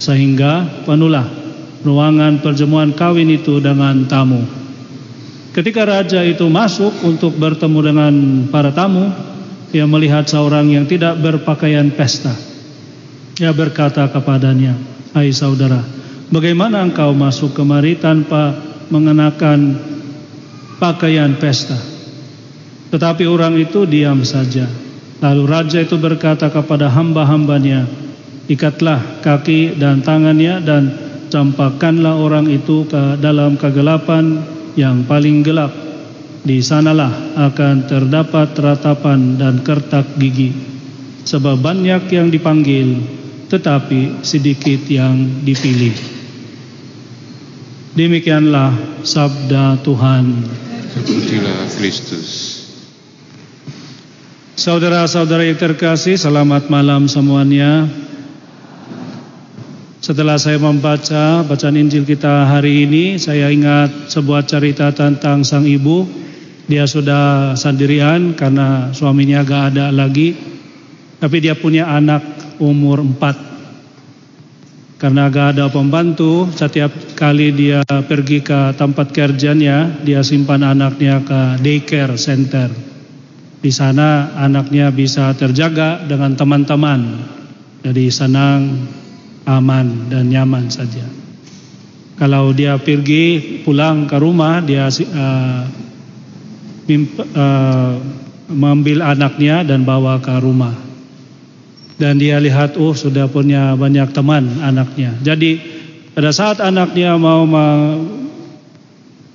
[0.00, 1.28] sehingga penuhlah
[1.84, 4.40] ruangan perjamuan kawin itu dengan tamu.
[5.52, 8.14] Ketika raja itu masuk untuk bertemu dengan
[8.48, 9.12] para tamu,
[9.68, 12.32] ia melihat seorang yang tidak berpakaian pesta.
[13.36, 14.72] Ia berkata kepadanya,
[15.12, 15.84] "Hai saudara,
[16.32, 18.56] bagaimana engkau masuk kemari tanpa
[18.88, 19.91] mengenakan
[20.82, 21.78] pakaian pesta?"
[22.90, 24.66] Tetapi orang itu diam saja.
[25.22, 27.86] Lalu raja itu berkata kepada hamba-hambanya,
[28.50, 30.90] "Ikatlah kaki dan tangannya dan
[31.32, 34.44] campakkanlah orang itu ke dalam kegelapan
[34.76, 35.72] yang paling gelap.
[36.42, 40.52] Di sanalah akan terdapat ratapan dan kertak gigi.
[41.22, 42.98] Sebab banyak yang dipanggil,
[43.48, 45.94] tetapi sedikit yang dipilih.
[47.94, 48.74] Demikianlah
[49.06, 50.24] sabda Tuhan.
[50.92, 52.60] Terpujilah Kristus.
[54.60, 57.88] Saudara-saudara yang terkasih, selamat malam semuanya.
[60.04, 66.04] Setelah saya membaca bacaan Injil kita hari ini, saya ingat sebuah cerita tentang sang ibu.
[66.68, 70.36] Dia sudah sendirian karena suaminya gak ada lagi.
[71.16, 72.20] Tapi dia punya anak
[72.60, 73.51] umur empat.
[75.02, 81.58] Karena gak ada pembantu, setiap kali dia pergi ke tempat kerjanya, dia simpan anaknya ke
[81.58, 82.70] daycare center.
[83.58, 87.18] Di sana anaknya bisa terjaga dengan teman-teman.
[87.82, 88.86] Jadi senang,
[89.42, 91.02] aman dan nyaman saja.
[92.14, 95.66] Kalau dia pergi pulang ke rumah, dia uh,
[96.86, 97.98] mimp, uh,
[98.54, 100.91] mengambil anaknya dan bawa ke rumah.
[102.00, 105.16] Dan dia lihat, oh sudah punya banyak teman anaknya.
[105.20, 105.60] Jadi
[106.12, 107.44] pada saat anaknya mau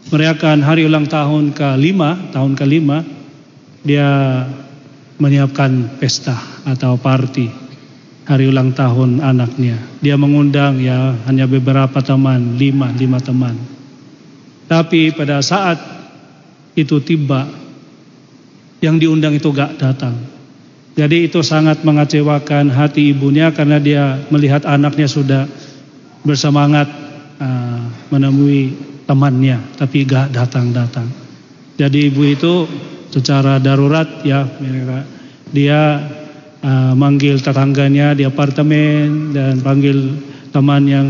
[0.07, 1.99] merayakan hari ulang tahun ke-5,
[2.33, 2.89] tahun ke-5,
[3.87, 4.09] dia
[5.17, 6.37] menyiapkan pesta
[6.67, 7.67] atau party
[8.27, 9.79] hari ulang tahun anaknya.
[10.03, 13.55] Dia mengundang ya hanya beberapa teman, lima, lima teman.
[14.67, 15.79] Tapi pada saat
[16.75, 17.47] itu tiba,
[18.83, 20.36] yang diundang itu gak datang.
[20.97, 25.45] Jadi itu sangat mengecewakan hati ibunya karena dia melihat anaknya sudah
[26.25, 26.89] bersemangat
[27.37, 28.73] uh, menemui
[29.05, 31.05] temannya, tapi gak datang-datang.
[31.77, 32.65] Jadi ibu itu
[33.13, 34.49] secara darurat ya
[35.53, 36.01] dia
[36.65, 40.17] uh, manggil tetangganya di apartemen dan panggil
[40.49, 41.07] teman yang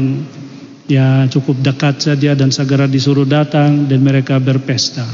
[0.92, 5.08] ya cukup dekat saja dan segera disuruh datang dan mereka berpesta.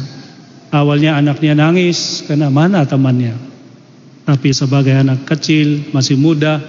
[0.73, 3.52] Awalnya anaknya nangis karena mana temannya.
[4.23, 6.63] Tapi sebagai anak kecil, masih muda,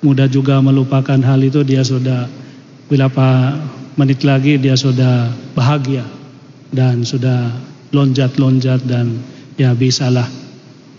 [0.00, 2.24] muda juga melupakan hal itu, dia sudah
[2.88, 3.52] beberapa
[3.98, 6.06] menit lagi dia sudah bahagia
[6.70, 7.50] dan sudah
[7.90, 9.18] lonjat-lonjat dan
[9.58, 10.24] ya bisalah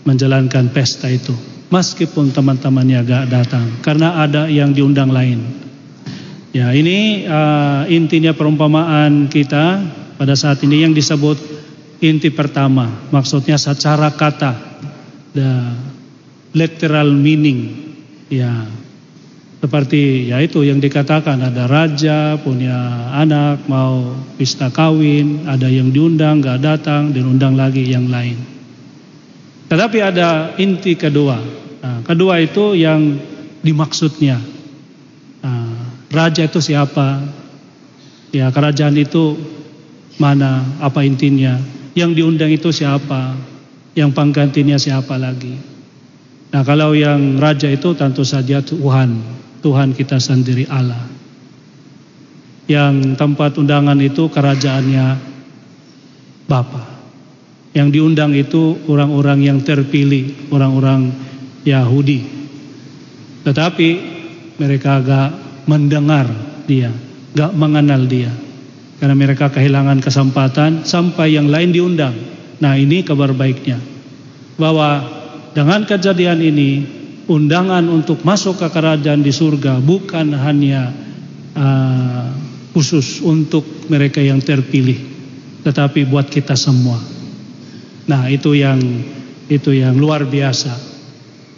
[0.04, 1.32] menjalankan pesta itu.
[1.70, 5.38] Meskipun teman-temannya gak datang, karena ada yang diundang lain.
[6.50, 9.78] Ya ini uh, intinya perumpamaan kita
[10.18, 11.38] pada saat ini yang disebut
[12.02, 14.69] inti pertama, maksudnya secara kata
[15.34, 15.74] the
[16.54, 17.94] literal meaning
[18.30, 18.66] ya.
[19.60, 26.40] Seperti ya itu yang dikatakan ada raja punya anak mau pesta kawin ada yang diundang
[26.40, 28.40] nggak datang dan undang lagi yang lain.
[29.68, 31.36] Tetapi ada inti kedua.
[31.84, 33.20] Nah, kedua itu yang
[33.60, 34.40] dimaksudnya.
[35.44, 35.76] Nah,
[36.08, 37.20] raja itu siapa?
[38.32, 39.36] Ya kerajaan itu
[40.16, 40.64] mana?
[40.80, 41.60] Apa intinya?
[41.92, 43.36] Yang diundang itu siapa
[44.00, 45.60] yang penggantinya siapa lagi.
[46.50, 49.20] Nah kalau yang raja itu tentu saja Tuhan,
[49.60, 51.04] Tuhan kita sendiri Allah.
[52.64, 55.06] Yang tempat undangan itu kerajaannya
[56.48, 56.82] Bapa.
[57.76, 61.14] Yang diundang itu orang-orang yang terpilih, orang-orang
[61.62, 62.26] Yahudi.
[63.46, 63.88] Tetapi
[64.58, 65.28] mereka agak
[65.70, 66.26] mendengar
[66.66, 66.90] dia,
[67.36, 68.32] gak mengenal dia.
[68.98, 72.29] Karena mereka kehilangan kesempatan sampai yang lain diundang.
[72.60, 73.80] Nah ini kabar baiknya
[74.60, 75.00] bahwa
[75.56, 76.70] dengan kejadian ini
[77.26, 80.92] undangan untuk masuk ke kerajaan di surga bukan hanya
[81.56, 82.28] uh,
[82.76, 85.00] khusus untuk mereka yang terpilih
[85.64, 87.00] tetapi buat kita semua.
[88.08, 88.80] Nah itu yang
[89.48, 90.72] itu yang luar biasa.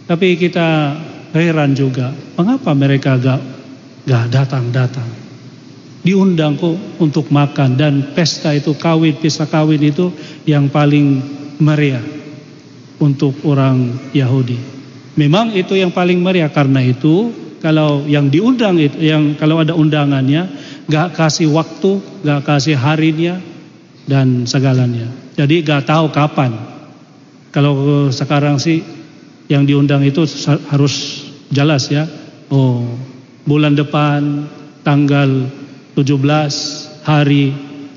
[0.07, 0.99] Tapi kita
[1.35, 3.41] heran juga mengapa mereka gak
[4.07, 5.22] gak datang datang
[6.03, 10.11] diundang kok untuk makan dan pesta itu kawin pesta kawin itu
[10.47, 11.23] yang paling
[11.63, 12.03] meriah
[12.99, 14.59] untuk orang Yahudi.
[15.15, 17.31] Memang itu yang paling meriah karena itu
[17.63, 20.51] kalau yang diundang itu yang kalau ada undangannya
[20.91, 23.39] gak kasih waktu, gak kasih harinya
[24.11, 25.07] dan segalanya.
[25.39, 26.51] Jadi gak tahu kapan.
[27.55, 28.83] Kalau sekarang sih
[29.47, 30.27] yang diundang itu
[30.73, 32.09] harus jelas ya.
[32.51, 32.83] Oh,
[33.47, 34.49] bulan depan
[34.83, 35.47] tanggal
[35.95, 37.53] 17 hari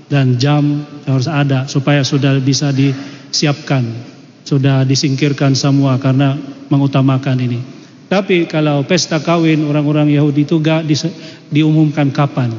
[0.06, 3.86] dan jam harus ada supaya sudah bisa disiapkan,
[4.46, 6.38] sudah disingkirkan semua karena
[6.70, 7.60] mengutamakan ini.
[8.06, 10.94] Tapi kalau pesta kawin orang-orang Yahudi itu gak di,
[11.50, 12.54] diumumkan kapan.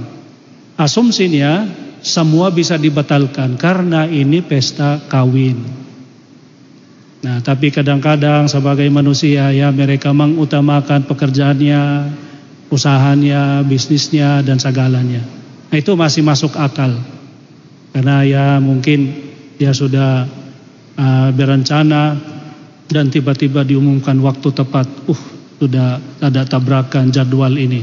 [0.74, 1.64] Asumsinya
[2.02, 5.86] semua bisa dibatalkan karena ini pesta kawin.
[7.26, 11.82] Nah, tapi kadang-kadang sebagai manusia ya mereka mengutamakan pekerjaannya,
[12.72, 15.22] usahanya, bisnisnya dan segalanya.
[15.70, 16.94] Nah, itu masih masuk akal.
[17.94, 19.12] Karena ya mungkin
[19.56, 20.28] dia sudah
[21.00, 22.18] uh, berencana
[22.86, 24.86] dan tiba-tiba diumumkan waktu tepat.
[25.08, 27.80] Uh, sudah ada tabrakan jadwal ini.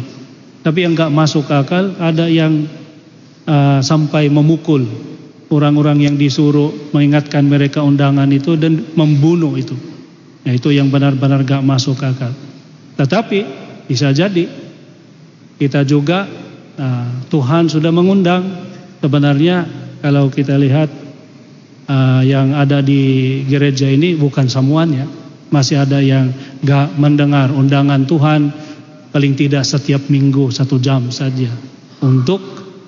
[0.61, 2.69] Tapi yang nggak masuk akal ada yang
[3.49, 4.85] uh, sampai memukul
[5.49, 9.75] orang-orang yang disuruh mengingatkan mereka undangan itu dan membunuh itu.
[10.43, 12.33] Nah itu yang benar-benar gak masuk akal.
[12.99, 13.39] Tetapi
[13.87, 14.49] bisa jadi
[15.63, 16.27] kita juga
[16.75, 18.43] uh, Tuhan sudah mengundang.
[18.99, 19.63] Sebenarnya
[20.03, 20.91] kalau kita lihat
[21.87, 25.07] uh, yang ada di gereja ini bukan semuanya
[25.47, 26.35] masih ada yang
[26.65, 28.51] gak mendengar undangan Tuhan
[29.15, 31.51] paling tidak setiap minggu satu jam saja
[32.03, 32.41] untuk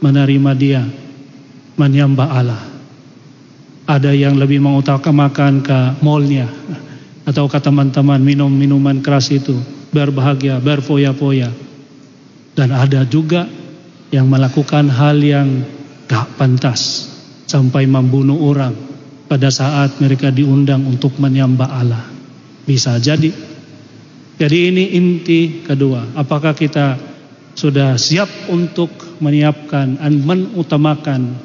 [0.03, 0.83] menerima dia
[1.79, 2.63] menyembah Allah.
[3.85, 6.49] Ada yang lebih mengutamakan ke mallnya
[7.23, 9.53] atau ke teman-teman minum minuman keras itu
[9.93, 11.53] berbahagia berfoya-foya
[12.55, 13.45] dan ada juga
[14.09, 15.67] yang melakukan hal yang
[16.07, 17.11] gak pantas
[17.45, 18.73] sampai membunuh orang
[19.27, 22.03] pada saat mereka diundang untuk menyembah Allah.
[22.65, 23.29] Bisa jadi.
[24.35, 26.15] Jadi ini inti kedua.
[26.17, 26.97] Apakah kita
[27.55, 28.91] sudah siap untuk
[29.23, 31.39] menyiapkan dan menutamakan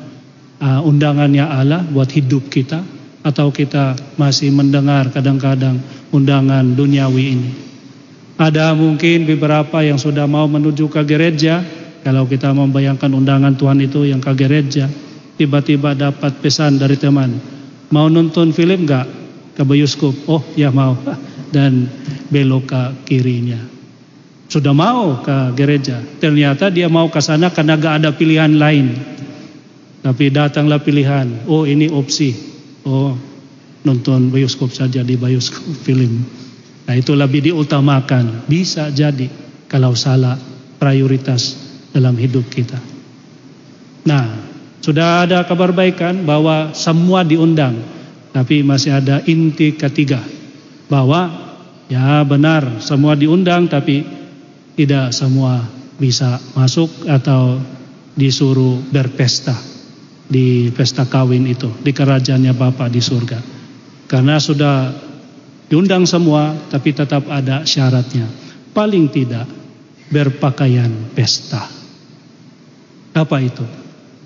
[0.59, 2.83] uh, undangannya Allah buat hidup kita
[3.23, 5.79] atau kita masih mendengar kadang-kadang
[6.11, 7.70] undangan duniawi ini.
[8.41, 11.61] Ada mungkin beberapa yang sudah mau menuju ke gereja,
[12.01, 14.89] kalau kita membayangkan undangan Tuhan itu yang ke gereja,
[15.37, 17.37] tiba-tiba dapat pesan dari teman,
[17.93, 19.05] mau nonton film gak
[19.53, 20.17] ke bioskop?
[20.25, 20.97] Oh ya mau,
[21.55, 21.85] dan
[22.33, 22.83] belok ke
[23.13, 23.61] kirinya.
[24.49, 28.97] Sudah mau ke gereja, ternyata dia mau ke sana karena gak ada pilihan lain.
[30.01, 32.33] Tapi datanglah pilihan, oh ini opsi,
[32.89, 33.13] oh
[33.85, 36.41] nonton bioskop saja di bioskop film.
[36.89, 39.29] Nah itu lebih diutamakan, bisa jadi
[39.71, 40.39] kalau salah
[40.81, 41.55] prioritas
[41.93, 42.79] dalam hidup kita.
[44.07, 44.27] Nah,
[44.81, 47.77] sudah ada kabar baikan bahwa semua diundang,
[48.33, 50.25] tapi masih ada inti ketiga
[50.91, 51.31] bahwa
[51.87, 54.03] ya benar semua diundang tapi
[54.75, 55.63] tidak semua
[56.01, 57.61] bisa masuk atau
[58.17, 59.55] disuruh berpesta
[60.31, 63.39] di pesta kawin itu di kerajaannya Bapa di surga.
[64.07, 64.91] Karena sudah
[65.71, 68.27] diundang semua tapi tetap ada syaratnya.
[68.75, 69.47] Paling tidak
[70.11, 71.65] berpakaian pesta.
[73.15, 73.63] Apa itu?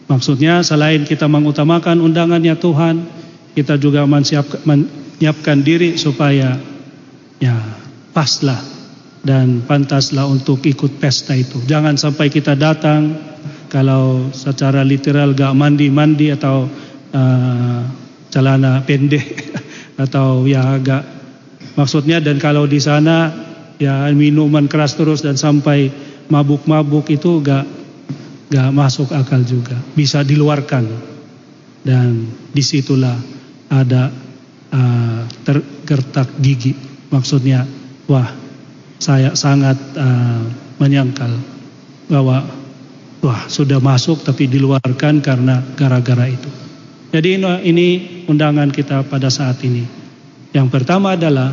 [0.09, 3.05] Maksudnya selain kita mengutamakan undangannya Tuhan,
[3.57, 6.61] kita juga menyiapkan diri supaya
[7.40, 7.57] ya
[8.12, 8.61] paslah
[9.24, 11.64] dan pantaslah untuk ikut pesta itu.
[11.64, 13.16] Jangan sampai kita datang
[13.72, 16.68] kalau secara literal gak mandi-mandi atau
[17.16, 17.80] uh,
[18.28, 19.24] celana pendek
[20.05, 21.14] atau ya agak
[21.75, 23.31] maksudnya dan kalau di sana
[23.79, 25.91] ya minuman keras terus dan sampai
[26.31, 27.66] mabuk-mabuk itu gak
[28.49, 29.77] gak masuk akal juga.
[29.97, 31.12] Bisa diluarkan.
[31.85, 33.12] Dan di situlah
[33.68, 34.09] ada
[34.72, 36.72] uh, tergertak gigi.
[37.12, 37.68] Maksudnya
[38.09, 38.33] wah
[38.97, 40.49] saya sangat uh,
[40.81, 41.29] menyangkal
[42.09, 42.49] bahwa
[43.20, 46.49] wah sudah masuk tapi diluarkan karena gara-gara itu.
[47.12, 47.89] Jadi ini
[48.27, 50.03] undangan kita pada saat ini
[50.55, 51.50] yang pertama adalah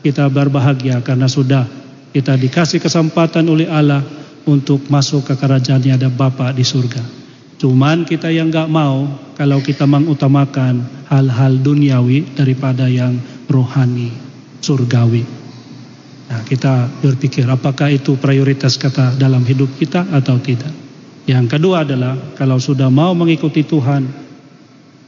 [0.00, 1.68] kita berbahagia karena sudah
[2.16, 4.00] kita dikasih kesempatan oleh Allah
[4.48, 7.04] untuk masuk ke kerajaannya ada Bapa di surga.
[7.60, 9.04] Cuman kita yang nggak mau
[9.36, 10.80] kalau kita mengutamakan
[11.12, 13.20] hal-hal duniawi daripada yang
[13.52, 14.08] rohani,
[14.64, 15.28] surgawi.
[16.32, 20.72] Nah, kita berpikir apakah itu prioritas kata dalam hidup kita atau tidak.
[21.28, 24.08] Yang kedua adalah kalau sudah mau mengikuti Tuhan,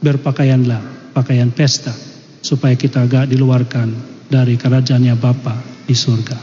[0.05, 2.10] berpakaianlah pakaian pesta
[2.42, 3.92] supaya kita agak diluarkan
[4.26, 6.38] dari kerajaannya Bapa di surga.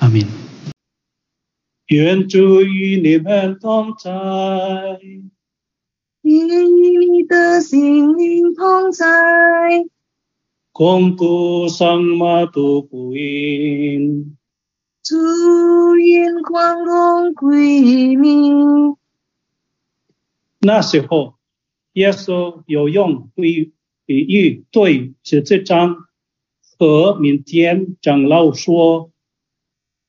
[0.00, 0.28] Amin.
[1.88, 4.10] 愿主与你们同在，
[6.22, 9.04] 与你的心灵同在，
[10.72, 14.36] 共度圣马度福音。
[15.02, 18.96] 祝愿光荣归命。
[20.60, 21.34] 那时候，
[21.92, 23.74] 耶稣有用比
[24.09, 25.95] 比喻对十字章
[26.79, 29.11] 和民间长老说：“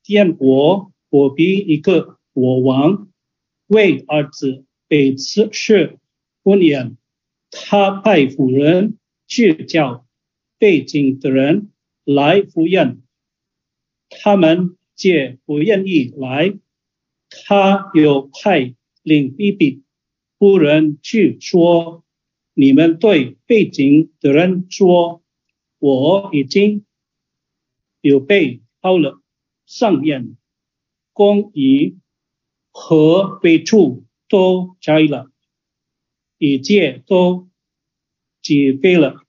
[0.03, 3.11] 天国。”我比一个国王
[3.66, 5.98] 为儿子被刺是
[6.44, 6.96] 婚宴，
[7.51, 8.96] 他派夫人
[9.26, 10.07] 去叫
[10.57, 11.72] 背景的人
[12.05, 13.03] 来赴宴，
[14.09, 16.57] 他们皆不愿意来。
[17.28, 19.82] 他又派另一笔
[20.38, 22.05] 夫人去说
[22.55, 25.22] ：“你们对背景的人说，
[25.78, 26.84] 我已经
[28.01, 29.20] 有备好了
[29.66, 30.36] 上宴。”
[31.12, 31.98] 公仪
[32.70, 35.30] 和备处都摘了，
[36.38, 37.51] 一切都
[38.40, 39.26] 准备了，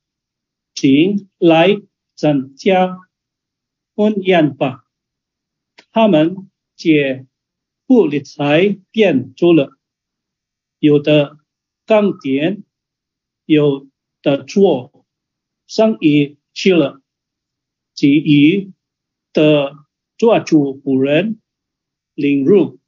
[0.74, 1.82] 请来
[2.15, 2.97] 参加
[3.93, 4.86] 婚宴吧。
[5.91, 7.26] 他们皆
[7.86, 9.78] 不理睬，便走了。
[10.80, 11.39] 有的
[11.86, 12.63] 刚点，
[13.51, 13.87] 有
[14.21, 15.05] 的做
[15.67, 17.01] 生意去了，
[17.93, 18.71] 其余
[19.33, 19.75] 的
[20.17, 21.39] 做主仆人。
[22.13, 22.79] 领入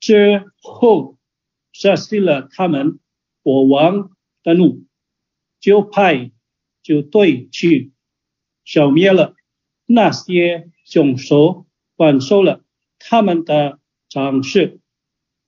[0.00, 1.18] 之后，
[1.72, 2.98] 杀死了他们。
[3.40, 4.10] 国王
[4.42, 4.84] 的怒，
[5.58, 6.32] 就派
[6.82, 7.92] 就队去
[8.62, 9.34] 消灭了
[9.86, 11.66] 那些凶手，
[11.96, 12.62] 管收了
[12.98, 14.80] 他们的长事，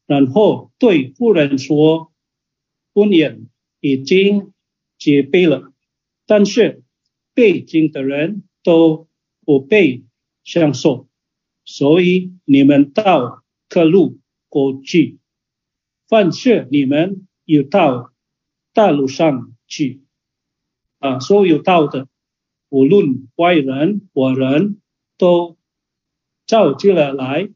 [0.07, 2.11] 然后对夫人说
[2.95, 3.50] ：“不念
[3.81, 4.53] 已经
[4.99, 5.73] 结备了，
[6.27, 6.83] 但是
[7.35, 9.09] 北京的人都
[9.45, 10.05] 不被
[10.45, 11.09] 享受。”
[11.65, 14.19] 所以你们到各路
[14.49, 15.19] 过去，
[16.09, 18.13] 凡是你们有到
[18.73, 20.03] 大路上去，
[20.99, 22.09] 啊，所有到的，
[22.71, 24.81] 无论外人我人
[25.17, 25.57] 都
[26.47, 27.51] 召集了来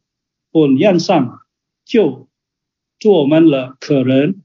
[0.53, 1.41] 本宴上，
[1.85, 2.29] 就
[3.01, 4.45] 做满了客人。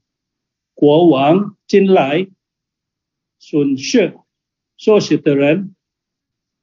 [0.74, 2.26] 国王进来，
[3.38, 4.18] 损失
[4.76, 5.76] 受洗的人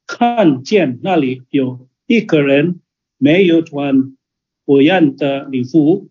[0.06, 2.82] 看见那里有一个人
[3.16, 4.18] 没有穿
[4.66, 6.10] 不一样的礼服，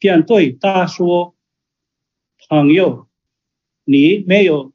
[0.00, 1.36] 便对他说
[2.48, 3.08] ：“朋友，
[3.84, 4.72] 你没有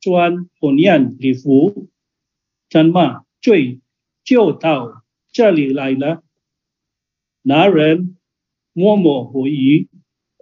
[0.00, 1.88] 穿不一样礼服，
[2.68, 3.78] 怎么罪
[4.24, 6.24] 就到这里来了？”
[7.40, 8.16] 那人
[8.72, 9.88] 默默不语，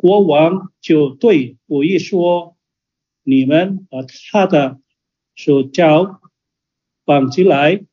[0.07, 2.57] 国王就对我一说
[3.27, 3.99] ：“你们把
[4.31, 4.81] 他的
[5.35, 6.21] 手脚
[7.05, 7.85] 绑起来，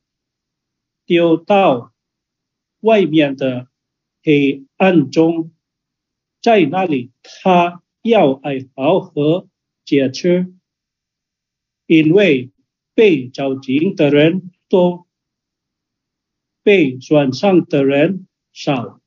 [1.06, 1.92] 丢到
[2.78, 3.66] 外面的
[4.22, 5.52] 黑暗中，
[6.40, 9.48] 在那里他要哀嚎和
[9.84, 10.54] 解吃，
[11.86, 12.52] 因为
[12.94, 15.08] 被召集的人多，
[16.62, 19.00] 被选上的人少。”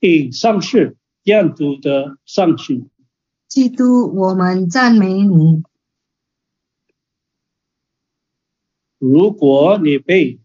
[0.00, 0.96] 以上是
[1.26, 2.88] 样主的上去。
[3.48, 5.62] 基督，我们赞美你。
[8.98, 10.40] 如果你被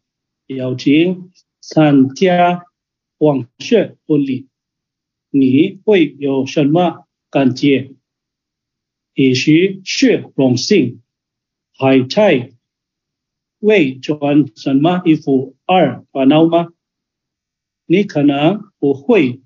[0.48, 2.66] 邀请参加
[3.18, 4.48] 王室婚礼，
[5.30, 7.94] 你会有什么感觉？
[9.14, 11.02] 也许是荣幸，
[11.74, 12.54] 还在
[13.60, 16.70] 为穿什么衣服而烦恼吗？
[17.86, 19.41] 你可能不会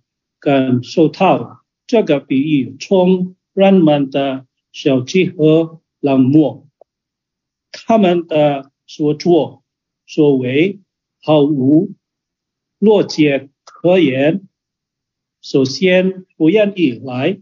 [0.45, 6.67] 感受到这个比喻中人们的小气和冷漠，
[7.71, 9.63] 他们的所作
[10.05, 10.81] 所为
[11.19, 11.93] 毫无
[12.79, 14.47] 逻辑可言。
[15.41, 17.41] 首先不愿意来，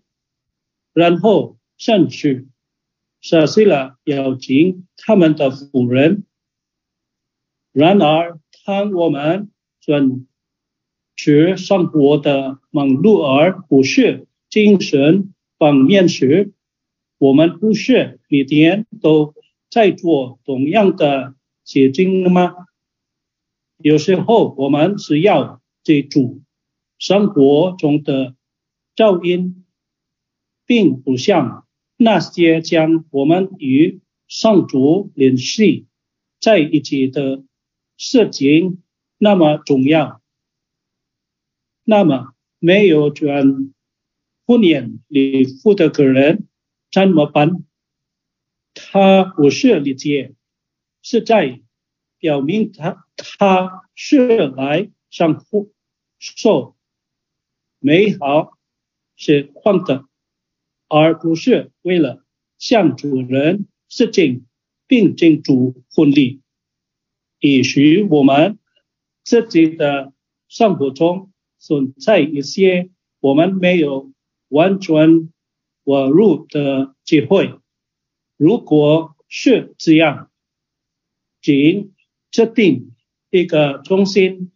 [0.93, 2.47] 然后甚至
[3.19, 6.23] 杀死了邀请他们的夫人。
[7.73, 9.51] 然而，当我们
[9.81, 10.25] 准
[11.15, 16.53] 是生活的忙碌，而不是精神方面时，
[17.17, 19.33] 我们不是每天都
[19.69, 21.35] 在做同样的
[21.65, 22.53] 事情吗？
[23.77, 26.41] 有时候我们只要记住
[26.97, 28.35] 生活中的
[28.95, 29.65] 噪音，
[30.65, 35.85] 并不像那些将我们与上主联系
[36.39, 37.43] 在一起的
[37.97, 38.81] 事情
[39.17, 40.22] 那么重要。
[41.83, 43.73] 那么没有穿
[44.45, 46.47] 不年礼服的个人
[46.91, 47.65] 怎么办？
[48.73, 50.33] 他不是理解，
[51.01, 51.61] 是在
[52.19, 55.45] 表明他他是来享
[56.19, 56.77] 受
[57.79, 58.57] 美好
[59.17, 60.05] 是换的，
[60.87, 62.23] 而不是为了
[62.57, 64.45] 向主人致敬
[64.87, 66.41] 并庆祝婚礼。
[67.39, 68.57] 也许我们
[69.25, 70.13] 自己的
[70.47, 71.32] 生活中。
[71.65, 72.89] 存在一些
[73.21, 74.11] 我们没有
[74.49, 75.31] 完全
[75.85, 77.57] 融入的机会。
[78.35, 80.29] 如果是这样，
[81.41, 81.93] 仅
[82.31, 82.91] 制定
[83.29, 84.51] 一个中心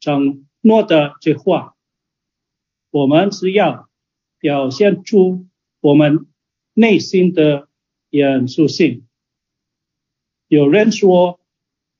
[0.00, 1.76] 承诺的计划，
[2.90, 3.88] 我们只要
[4.38, 5.46] 表现出
[5.80, 6.26] 我们
[6.74, 7.70] 内心的
[8.10, 9.06] 严肃性。
[10.48, 11.40] 有人说，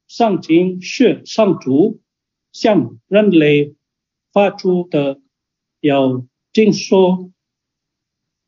[0.07, 2.03] 上经是上主
[2.53, 3.74] 向人类。
[4.35, 5.20] 发出的
[5.78, 7.30] 要经说，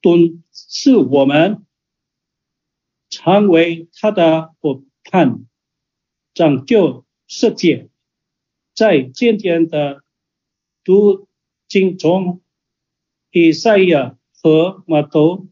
[0.01, 1.65] 敦是我们
[3.09, 4.83] 成为他的伙
[5.13, 5.47] 伴，
[6.35, 7.89] 拯救世界。
[8.75, 10.03] 在今天的
[10.83, 11.29] 读
[11.69, 12.43] 经中，
[13.31, 15.47] 以赛亚和马头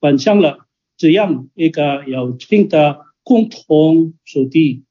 [0.00, 0.66] 分享了
[0.96, 4.86] 这样一个有情的共同主题：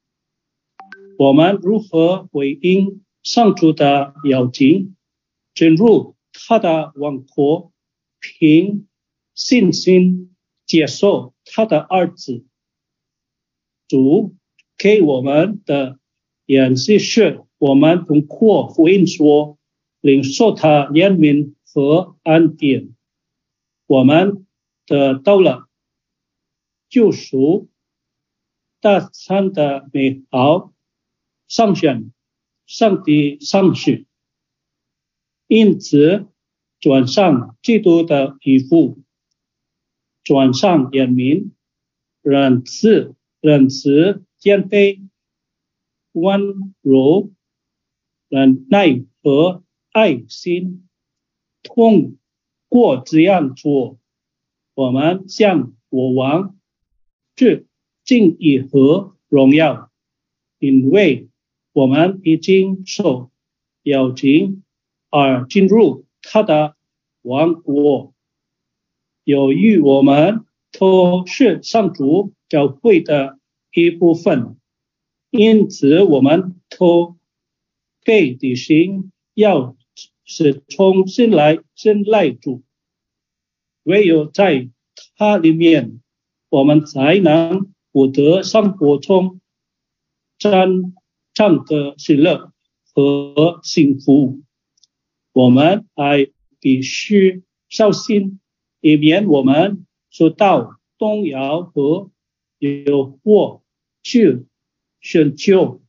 [1.18, 3.04] 我们如何回应？
[3.22, 4.96] 上主的邀请，
[5.54, 7.72] 进入他的王国，
[8.20, 8.86] 凭
[9.34, 12.44] 信心接受他的儿子。
[13.86, 14.36] 主
[14.76, 15.98] 给我们的
[16.46, 19.58] 演示是，我们通过福音说，
[20.00, 22.94] 领受他怜悯和恩典，
[23.86, 24.46] 我们
[24.86, 25.68] 得到了
[26.88, 27.68] 救赎，
[28.80, 30.72] 大餐的美好
[31.48, 32.12] 上选。
[32.68, 34.06] 上帝上去，
[35.46, 36.26] 因此
[36.78, 39.02] 转上基督的衣服，
[40.22, 41.52] 转上眼明，
[42.20, 45.08] 仁慈、仁慈、谦卑、
[46.12, 47.32] 温柔、
[48.28, 50.86] 忍耐和爱心，
[51.62, 52.18] 通
[52.68, 53.98] 过这样做，
[54.74, 56.58] 我们向我王
[57.34, 57.66] 致
[58.04, 59.90] 敬意和荣耀，
[60.58, 61.27] 因为。
[61.78, 63.30] 我们已经受
[63.84, 64.64] 邀请
[65.10, 66.74] 而进入他的
[67.22, 68.14] 王国，
[69.22, 70.44] 由于我们
[70.76, 73.38] 都是上主教会的
[73.70, 74.56] 一部分，
[75.30, 77.16] 因此我们都
[78.04, 79.76] 被的心要
[80.24, 82.64] 是从新来信赖主，
[83.84, 84.68] 唯有在
[85.14, 86.00] 他里面，
[86.48, 89.40] 我们才能获得生活中
[90.38, 90.96] 真
[91.38, 92.52] 唱歌喜乐
[92.92, 94.40] 和幸福。
[95.32, 98.40] 我们还必须小心，
[98.80, 102.10] 以免我们受到动摇和
[102.58, 103.60] 诱惑，
[104.02, 104.46] 去
[105.00, 105.80] 选就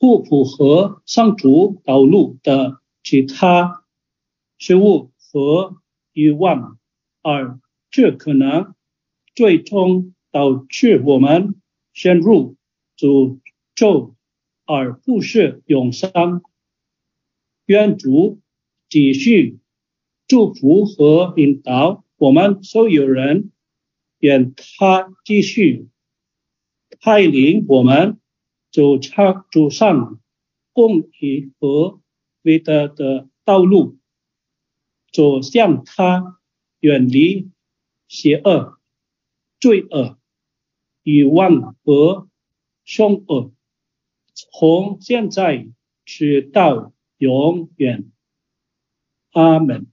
[0.00, 3.84] 不符合上主道路的其他
[4.56, 5.12] 事物。
[5.18, 5.76] 和
[6.12, 6.78] 欲望，
[7.22, 7.58] 而
[7.90, 8.74] 这可能
[9.34, 11.60] 最终导致我们
[11.94, 12.56] 陷入
[12.98, 13.40] 诅
[13.74, 14.14] 咒，
[14.72, 16.40] 而不是永生。
[17.66, 18.40] 愿主
[18.88, 19.58] 继续
[20.26, 23.52] 祝福和引导我们所有人，
[24.18, 25.88] 愿他继续
[27.00, 28.18] 带领我们
[28.70, 30.18] 走上走上
[30.72, 32.00] 公义和
[32.40, 33.98] 伟大的道路，
[35.12, 36.40] 走向他，
[36.80, 37.50] 远离
[38.08, 38.78] 邪恶、
[39.60, 40.18] 罪恶、
[41.02, 42.28] 欲望和
[42.84, 43.51] 凶恶，
[44.52, 45.66] 从现在
[46.04, 48.12] 直到永远。
[49.32, 49.91] 阿门。